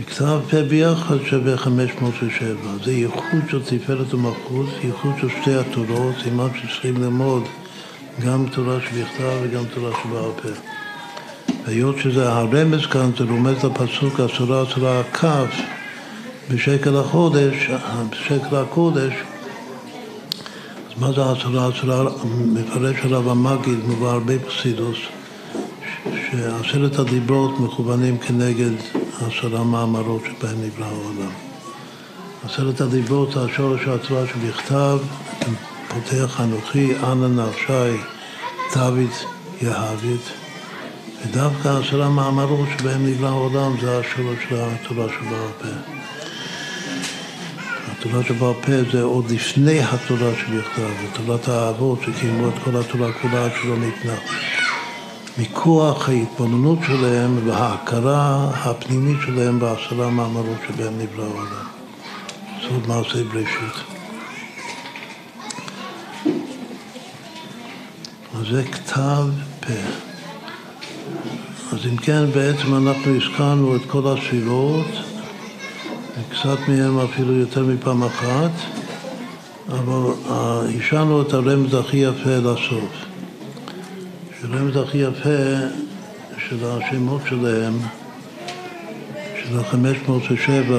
וכתב 0.00 0.40
פה 0.50 0.62
ביחד 0.62 1.16
שווה 1.24 1.56
507. 1.56 2.54
זה 2.84 2.92
ייחוד 2.92 3.42
של 3.50 3.62
תפארת 3.62 4.14
ומלכות, 4.14 4.68
ייחוד 4.84 5.12
של 5.20 5.28
שתי 5.28 5.54
התורות, 5.54 6.14
סימן 6.22 6.48
שצריכים 6.54 6.96
ללמוד 6.96 7.42
גם 8.26 8.46
תורה 8.52 8.80
שבכתב 8.80 9.38
וגם 9.42 9.64
תורה 9.74 9.90
שבעל 10.02 10.30
פה. 10.42 10.71
היות 11.66 11.98
שזה 11.98 12.32
הרמז 12.32 12.86
כאן, 12.86 13.10
זה 13.18 13.24
רומז 13.24 13.64
לפסוק 13.64 14.20
עשרה 14.20 14.62
עשרה 14.62 15.02
כף 15.02 15.60
בשקל 16.50 16.96
החודש, 16.96 17.70
בשקל 18.10 18.56
הקודש, 18.56 19.12
אז 20.88 21.00
מה 21.00 21.12
זה 21.12 21.30
עשרה 21.30 21.68
עשרה? 21.68 22.10
מפרש 22.46 22.96
הרב 23.02 23.28
המגיד, 23.28 23.78
מובא 23.86 24.10
הרבה 24.10 24.38
פסידוס, 24.38 24.98
שעשרת 26.04 26.98
הדיברות 26.98 27.60
מכוונים 27.60 28.18
כנגד 28.18 28.74
עשרה 29.16 29.64
מאמרות 29.64 30.22
שבהם 30.24 30.56
נברא 30.62 30.86
העולם. 30.86 31.32
עשרת 32.44 32.80
הדיברות 32.80 33.36
השורש 33.36 33.80
התורה 33.88 34.26
שבכתב, 34.26 34.98
פותח 35.88 36.40
אנוכי, 36.40 36.96
אנא 36.96 37.28
נרשי, 37.28 38.02
דוד 38.74 39.10
יהבית. 39.62 40.41
ודווקא 41.26 41.68
עשרה 41.68 42.08
מאמרות 42.08 42.68
שבהם 42.78 43.06
נברא 43.06 43.28
העולם 43.28 43.80
זה 43.80 43.98
השורש 43.98 44.38
של 44.48 44.56
התורה 44.60 45.06
שבעל 45.08 45.48
פה. 45.60 45.68
התורה 47.92 48.24
שבעל 48.24 48.54
פה 48.54 48.90
זה 48.92 49.02
עוד 49.02 49.30
לפני 49.30 49.80
התורה 49.80 50.30
שבכתב, 50.36 50.82
זה 51.02 51.08
תורת 51.12 51.48
האבות 51.48 51.98
שקיימו 52.02 52.48
את 52.48 52.54
כל 52.64 52.76
התורה 52.76 53.12
כולה 53.12 53.44
עד 53.44 53.50
שלא 53.62 53.76
ניתנה. 53.76 54.14
מכוח 55.38 56.08
ההתבוננות 56.08 56.78
שלהם 56.86 57.48
וההכרה 57.48 58.50
הפנימית 58.54 59.18
שלהם 59.26 59.58
בעשרה 59.58 60.10
מאמרות 60.10 60.58
שבהם 60.68 60.98
נברא 60.98 61.24
העולם. 61.24 61.66
סוד 62.62 62.88
מעשה 62.88 63.24
בראשית. 63.24 63.76
אז 68.34 68.46
זה 68.50 68.62
כתב 68.72 69.26
פה. 69.60 70.11
אז 71.82 71.88
אם 71.88 71.96
כן, 71.96 72.30
בעצם 72.34 72.74
אנחנו 72.74 73.16
הזכרנו 73.16 73.76
את 73.76 73.80
כל 73.86 74.02
הספירות, 74.06 74.86
קצת 76.30 76.58
מהם 76.68 76.98
אפילו 76.98 77.32
יותר 77.32 77.64
מפעם 77.64 78.02
אחת, 78.02 78.50
אבל 79.68 80.12
השארנו 80.78 81.22
את 81.22 81.32
הרמז 81.32 81.74
הכי 81.74 81.96
יפה 81.96 82.36
לסוף. 82.36 83.04
שהרמז 84.40 84.76
הכי 84.76 84.98
יפה 84.98 85.66
של 86.48 86.56
השמות 86.64 87.20
שלהם, 87.28 87.78
של 89.42 89.58
ה-507, 89.58 90.72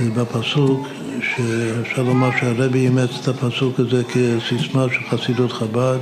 זה 0.00 0.10
בפסוק 0.10 0.86
שאפשר 1.20 2.02
לומר 2.02 2.30
שהרבי 2.40 2.78
אימץ 2.78 3.10
את 3.22 3.28
הפסוק 3.28 3.80
הזה 3.80 4.02
כסיסמה 4.04 4.86
של 4.92 5.16
חסידות 5.16 5.52
חב"ד 5.52 5.98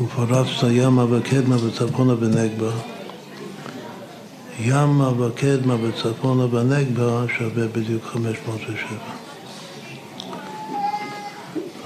ופרצת 0.00 0.66
ימה 0.70 1.04
וקדמה 1.10 1.56
וצפונה 1.64 2.14
ונגבה. 2.20 2.70
ימה 4.60 5.22
וקדמה 5.22 5.76
וצפונה 5.82 6.54
ונגבה 6.54 7.24
שווה 7.38 7.66
בדיוק 7.68 8.04
507 8.04 9.18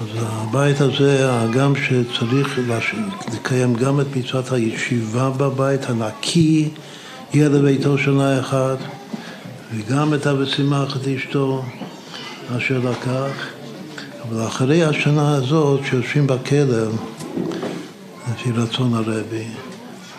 אז 0.01 0.07
הבית 0.21 0.81
הזה, 0.81 1.31
הגם 1.31 1.73
שצריך 1.75 2.59
לקיים 3.33 3.73
גם 3.73 3.99
את 3.99 4.05
מצוות 4.15 4.51
הישיבה 4.51 5.29
בבית 5.29 5.89
הנקי, 5.89 6.69
יהיה 7.33 7.49
לביתו 7.49 7.97
שנה 7.97 8.39
אחת, 8.39 8.77
וגם 9.75 10.13
את 10.13 10.27
ושמח 10.27 10.97
את 10.97 11.07
אשתו 11.07 11.63
אשר 12.57 12.79
לקח, 12.79 13.47
אבל 14.29 14.47
אחרי 14.47 14.83
השנה 14.83 15.35
הזאת 15.35 15.79
שיושבים 15.89 16.27
בכלא, 16.27 16.87
לפי 18.33 18.51
רצון 18.51 18.93
הרבי, 18.93 19.45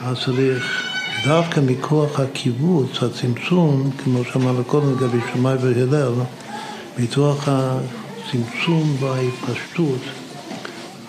אז 0.04 0.16
צריך 0.24 0.82
דווקא 1.26 1.60
מכוח 1.60 2.20
הקיבוץ, 2.20 3.02
הצמצום, 3.02 3.90
כמו 4.04 4.24
שאמרנו 4.24 4.64
קודם 4.64 4.92
לגבי 4.92 5.18
שמאי 5.32 5.54
והלל, 5.60 6.12
מכוח 6.98 7.48
הצמצום 7.48 8.96
וההתפשטות, 9.00 10.00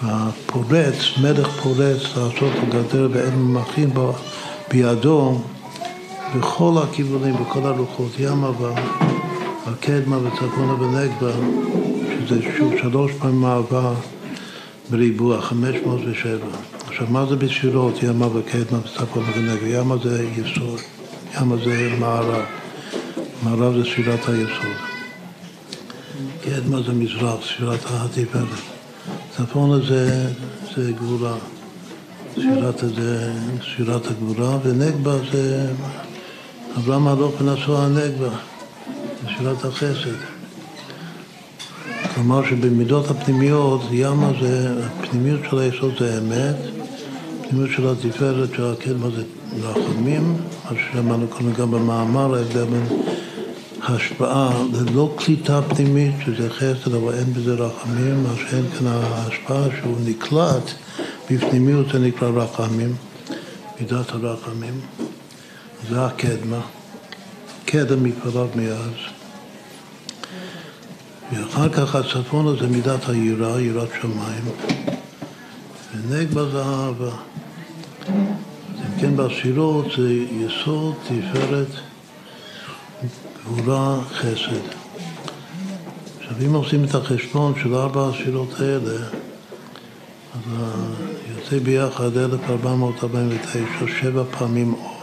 הפורץ, 0.03 0.95
מלך 1.21 1.47
פורץ 1.47 2.01
לעשות 2.01 2.51
הגדר 2.61 3.09
ואין 3.11 3.35
ממחים 3.35 3.89
בידו 4.71 5.41
בכל 6.37 6.73
הכיוונים, 6.83 7.35
בכל 7.35 7.65
הרוחות, 7.65 8.11
ימה 8.19 8.51
והקדמה 9.65 10.17
וצפונה 10.17 10.73
ונגבה, 10.73 11.31
שזה 12.27 12.41
שוב 12.57 12.73
שלוש 12.81 13.11
פעמים 13.19 13.41
מעבר 13.41 13.93
בריבוע, 14.89 15.41
חמש 15.41 15.75
מאות 15.85 16.01
ושבע. 16.05 16.74
עכשיו, 16.95 17.07
מה 17.09 17.25
זה 17.29 17.35
בספירות, 17.35 18.03
ימה 18.03 18.27
וקדמה 18.27 18.79
וצפונה 18.79 19.27
ונגבה? 19.35 19.67
ימה 19.67 19.95
זה 20.03 20.27
יסוד, 20.35 20.79
ימה 21.35 21.55
זה 21.65 21.95
מערב, 21.99 22.45
מערב 23.43 23.73
זה 23.77 23.83
ספירת 23.83 24.29
היסוד. 24.29 24.77
קדמה 26.43 26.81
זה 26.81 26.93
מזרח, 26.93 27.35
ספירת 27.45 27.79
התפארת. 27.85 28.47
צפונה 29.37 29.85
זה, 29.85 30.29
זה 30.75 30.91
גבורה, 30.91 31.35
ספירת, 32.33 32.79
זה, 32.95 33.33
ספירת 33.61 34.07
הגבורה, 34.07 34.57
ונגבה 34.63 35.17
זה 35.31 35.71
אברהם 36.77 37.07
הלוך 37.07 37.41
ונשוא 37.41 37.79
הנגבה, 37.79 38.29
בשירת 39.25 39.65
החסד. 39.65 40.17
כלומר 42.15 42.49
שבמידות 42.49 43.09
הפנימיות, 43.09 43.81
ימה 43.91 44.31
זה, 44.41 44.85
הפנימיות 44.87 45.41
של 45.49 45.59
היסוד 45.59 45.93
זה 45.99 46.17
אמת, 46.17 46.74
הפנימיות 47.55 47.77
של 47.77 48.07
התפארת 48.07 48.49
של 48.55 48.65
הקדמה 48.65 49.09
זה 49.09 49.23
רחמים, 49.63 50.37
מה 50.65 50.77
שאמרנו 50.91 51.27
קודם 51.27 51.53
גם 51.53 51.71
במאמר, 51.71 52.35
ההבדל 52.35 52.65
בין 52.65 52.85
השפעה 53.83 54.63
ללא 54.73 55.13
קליטה 55.17 55.61
פנימית, 55.61 56.15
שזה 56.25 56.49
חסד, 56.49 56.93
אבל 56.93 57.13
אין 57.13 57.33
בזה 57.33 57.53
רחמים, 57.53 58.23
מה 58.23 58.29
שאין 58.37 58.65
כאן 58.69 58.87
ההשפעה 58.87 59.63
שהוא 59.79 59.97
נקלט 60.05 60.71
בפנימיות, 61.31 61.85
זה 61.93 61.99
נקרא 61.99 62.29
רחמים, 62.29 62.95
מידת 63.79 64.09
הרחמים. 64.09 64.79
זה 65.89 66.05
הקדמה, 66.05 66.61
קדם 67.65 68.03
מפעליו 68.03 68.47
מאז. 68.55 68.95
ואחר 71.31 71.69
כך 71.69 71.95
הצפון 71.95 72.47
הזה 72.47 72.67
מידת 72.67 73.09
היראה, 73.09 73.61
יראת 73.61 73.89
שמיים, 74.01 74.43
ונגבה 75.95 76.49
זה 76.49 76.61
אהבה. 76.61 77.11
אם 78.09 78.99
כן 79.01 79.17
בספירות 79.17 79.85
זה 79.97 80.13
יסוד, 80.13 80.93
תפארת, 81.03 81.67
גבורה, 83.43 84.01
חסד. 84.13 84.65
עכשיו 86.19 86.37
אם 86.45 86.53
עושים 86.53 86.83
את 86.83 86.95
החשבון 86.95 87.53
של 87.63 87.75
ארבע 87.75 88.09
הספירות 88.09 88.59
האלה, 88.59 89.05
אז 90.33 90.41
יוצא 91.37 91.59
ביחד 91.59 92.17
1449, 92.17 93.59
שבע 94.01 94.23
פעמים 94.37 94.73
אור. 94.73 94.95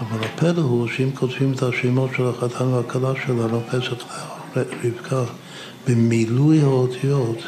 אבל 0.00 0.24
הפלא 0.24 0.62
הוא 0.62 0.88
שאם 0.88 1.10
כותבים 1.14 1.52
את 1.52 1.62
השמות 1.62 2.10
של 2.16 2.26
החתן 2.26 2.64
והכלה 2.64 3.12
שלנו, 3.26 3.60
פסח 3.70 3.92
רבקה, 4.56 5.24
במילוי 5.88 6.62
האותיות, 6.62 7.38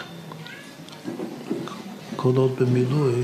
עוד 2.23 2.53
במילוי, 2.61 3.23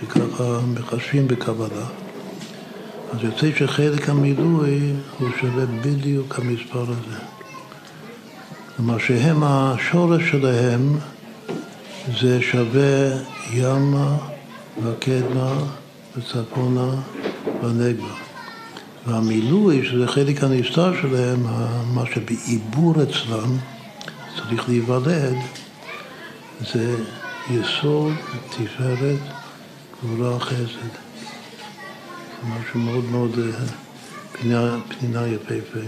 שככה 0.00 0.60
מחשבים 0.74 1.28
בקבלה, 1.28 1.86
אז 3.12 3.18
יוצא 3.22 3.46
שחלק 3.58 4.08
המילוי 4.08 4.92
הוא 5.18 5.28
שווה 5.40 5.66
בדיוק 5.66 6.38
המספר 6.38 6.82
הזה. 6.82 7.18
כלומר 8.76 8.98
שהם, 8.98 9.42
השורש 9.42 10.30
שלהם 10.30 10.98
זה 12.20 12.42
שווה 12.42 13.18
ימה 13.52 14.16
וקדמה 14.82 15.52
וצפונה 16.16 16.90
ונגבה. 17.62 18.14
והמילוי, 19.06 19.86
שזה 19.86 20.06
חלק 20.08 20.44
הנסתר 20.44 20.92
שלהם, 21.02 21.42
מה 21.94 22.02
שבעיבור 22.14 22.94
אצלם 23.02 23.56
צריך 24.36 24.68
להיוולד, 24.68 25.36
זה 26.72 26.96
יסוד, 27.50 28.12
תפארת, 28.50 29.18
גבורה, 30.02 30.40
חסד. 30.40 30.94
זה 32.42 32.48
משהו 32.48 32.80
מאוד 32.80 33.04
מאוד 33.04 33.38
פנינה, 34.32 34.76
פנינה 34.88 35.26
יפהפה. 35.26 35.86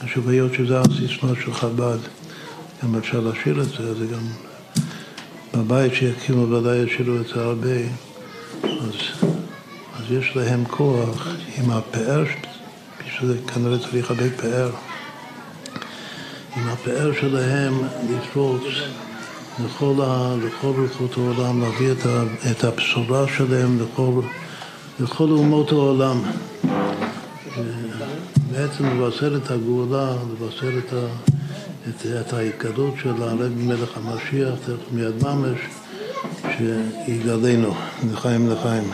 עכשיו, 0.00 0.30
היות 0.30 0.54
שזה 0.54 0.80
הסיסמה 0.80 1.30
של 1.44 1.54
חב"ד, 1.54 1.98
גם 2.82 2.96
אפשר 2.96 3.20
לשיר 3.20 3.60
את 3.60 3.68
זה, 3.68 3.94
זה 3.94 4.06
גם 4.06 4.22
בבית 5.54 5.94
שיקימו 5.94 6.50
ודאי 6.50 6.76
ישירו 6.76 7.16
את 7.16 7.26
זה 7.26 7.42
הרבה, 7.42 7.76
אז 8.62 8.94
אז 10.00 10.12
יש 10.12 10.36
להם 10.36 10.64
כוח 10.64 11.28
עם 11.58 11.70
הפאר, 11.70 12.24
בשביל 13.06 13.30
זה 13.30 13.38
כנראה 13.54 13.78
צריך 13.78 14.10
הרבה 14.10 14.30
פאר, 14.36 14.70
עם 16.56 16.68
הפאר 16.68 17.12
שלהם 17.20 17.74
לפרוץ 18.10 18.62
לכל, 19.64 19.94
לכל 20.44 20.66
רוחות 20.66 21.16
העולם, 21.16 21.60
להביא 21.60 21.92
את, 21.92 22.06
ה, 22.06 22.22
את 22.50 22.64
הבשורה 22.64 23.28
שלהם 23.36 23.78
לכל, 23.82 24.20
לכל 25.00 25.30
אומות 25.30 25.72
העולם. 25.72 26.22
בעצם 28.50 28.86
לבשר 28.86 29.36
את 29.36 29.50
הגאולה, 29.50 30.12
לבשר 30.32 30.78
את, 30.78 30.92
ה, 30.92 31.06
את, 31.88 32.06
את 32.20 32.32
ההתגלות 32.32 32.94
של 33.02 33.22
הרב 33.22 33.52
מלך 33.56 33.96
המשיח, 33.96 34.54
תכף 34.64 34.92
מיד 34.92 35.24
ממש, 35.24 35.58
שיגלנו 36.58 37.74
לחיים 38.12 38.50
לחיים. 38.50 38.84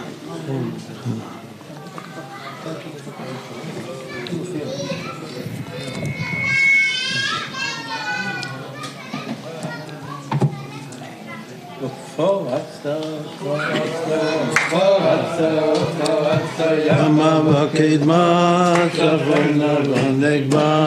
ימה 17.06 17.40
וקדמה 17.46 18.74
צפונה 18.92 19.74
ונגבה 19.90 20.84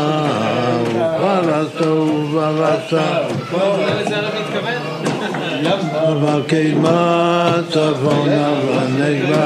ופרסה 0.85 1.89
ופרסה 2.33 3.07
וקדמה 6.21 7.51
צפונה 7.69 8.49
ונגבה 8.67 9.45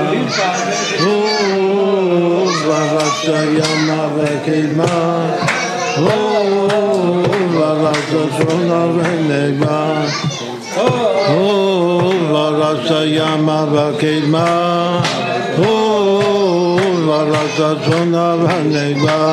ופרסה 2.42 3.44
ימה 3.44 4.08
וקדמה 4.16 5.26
ופרסה 5.98 7.92
צפונה 8.10 8.86
ונגבה 8.86 10.02
ורסה 12.32 13.06
ימה 13.06 13.66
וקדמה 13.72 15.00
ורסה 15.56 15.64
צפונה 15.64 15.83
ונגבה 18.36 19.24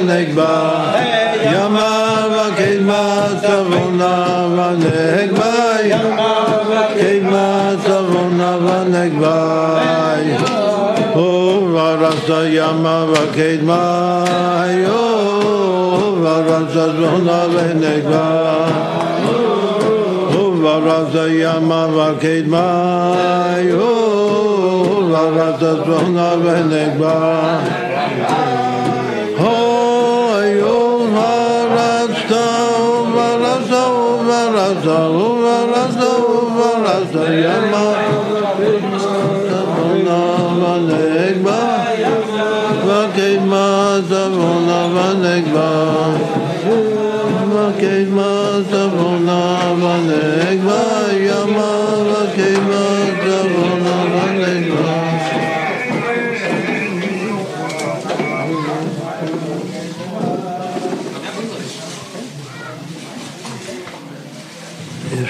ונגבה 0.00 0.92
ימה 1.42 2.26
וקדמה 2.30 3.26
צפונה 3.40 4.46
ונגבה 4.56 5.82
ימה 5.84 6.44
וקדמה 6.68 7.70
צפונה 7.84 8.56
ונגבה 8.56 9.78
ורסה 11.74 12.48
ימה 12.48 13.04
וקדמה 13.12 14.24
ורסה 16.22 16.66
צפונה 16.72 17.46
ונגבה 17.52 18.66
ורסה 20.62 21.28
ימה 21.28 21.86
וקדמה 21.94 23.12
ורסה 25.10 25.74
צפונה 25.84 26.34
ונגבה 26.44 27.58
ורסת 34.66 35.38
ורסת 35.44 36.00
ורסת 36.56 37.28
ימה 37.30 37.92
צפונה 39.48 40.36
ונגבה 40.62 41.76
וקדמה 42.86 43.98
צפונה 44.08 44.86
ונגבה 44.94 45.70
וקדמה 47.50 48.58
צפונה 48.70 49.58
ונגבה 49.82 50.85
ימה 50.85 50.85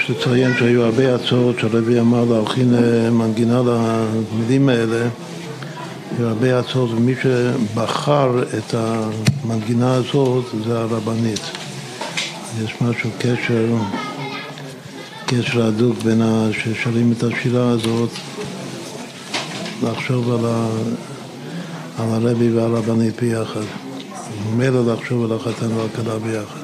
לציין 0.09 0.53
שהיו 0.59 0.83
הרבה 0.83 1.15
הצעות 1.15 1.59
שהרבי 1.59 1.99
אמר 1.99 2.23
להכין 2.23 2.73
מנגינה 3.11 3.61
למילים 3.61 4.69
האלה 4.69 5.07
היו 6.17 6.27
הרבה 6.27 6.59
הצעות 6.59 6.89
ומי 6.91 7.13
שבחר 7.21 8.43
את 8.57 8.73
המנגינה 8.73 9.93
הזאת 9.93 10.45
זה 10.67 10.79
הרבנית 10.79 11.41
יש 12.63 12.75
משהו, 12.81 13.09
קשר, 13.19 13.75
קשר 15.25 15.65
הדוק 15.65 15.97
בין 16.03 16.21
ששרים 16.51 17.11
את 17.11 17.23
השירה 17.23 17.69
הזאת, 17.69 18.09
לחשוב 19.83 20.31
על, 20.31 20.45
ה, 20.45 20.67
על 21.97 22.09
הרבי 22.09 22.53
ועל 22.53 22.75
הרבנית 22.75 23.21
ביחד. 23.21 23.61
ממילא 24.45 24.93
לחשוב 24.93 25.31
על 25.31 25.37
החתן 25.37 25.71
והכלה 25.71 26.19
ביחד. 26.19 26.56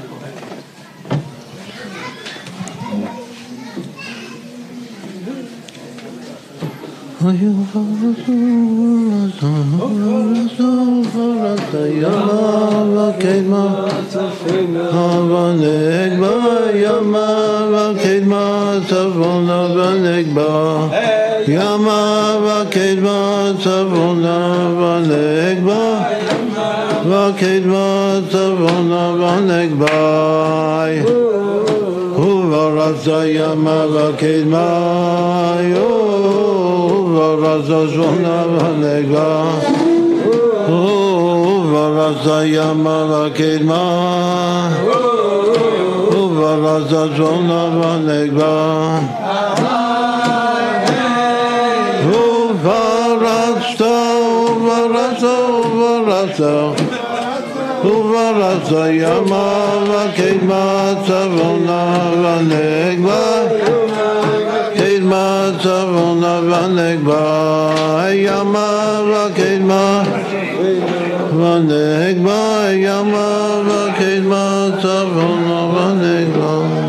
ונגבה 29.20 29.94
ימה 33.26 33.86
וקדמה 33.94 34.94
צפונה 37.68 38.44
ונגבה 38.48 39.44
וברסה 40.70 42.46
ימה 42.46 43.06
וברסה 46.12 47.04
צפונה 47.16 47.64
ונגבה 47.82 49.00
וברסת 52.08 53.82
וברסת 54.62 55.24
וברסת 55.76 56.82
וברסת 57.86 58.72
ימה 58.92 59.70
וקדמה 59.86 60.94
צפונה 61.06 62.12
ונגבה 62.14 63.43
ונגבה 66.54 68.06
ימה 68.12 69.02
וקדמה 69.10 70.04
ונגבה 71.38 72.68
ימה 72.72 73.62
וקדמה 73.66 74.68
צפונה 74.82 75.43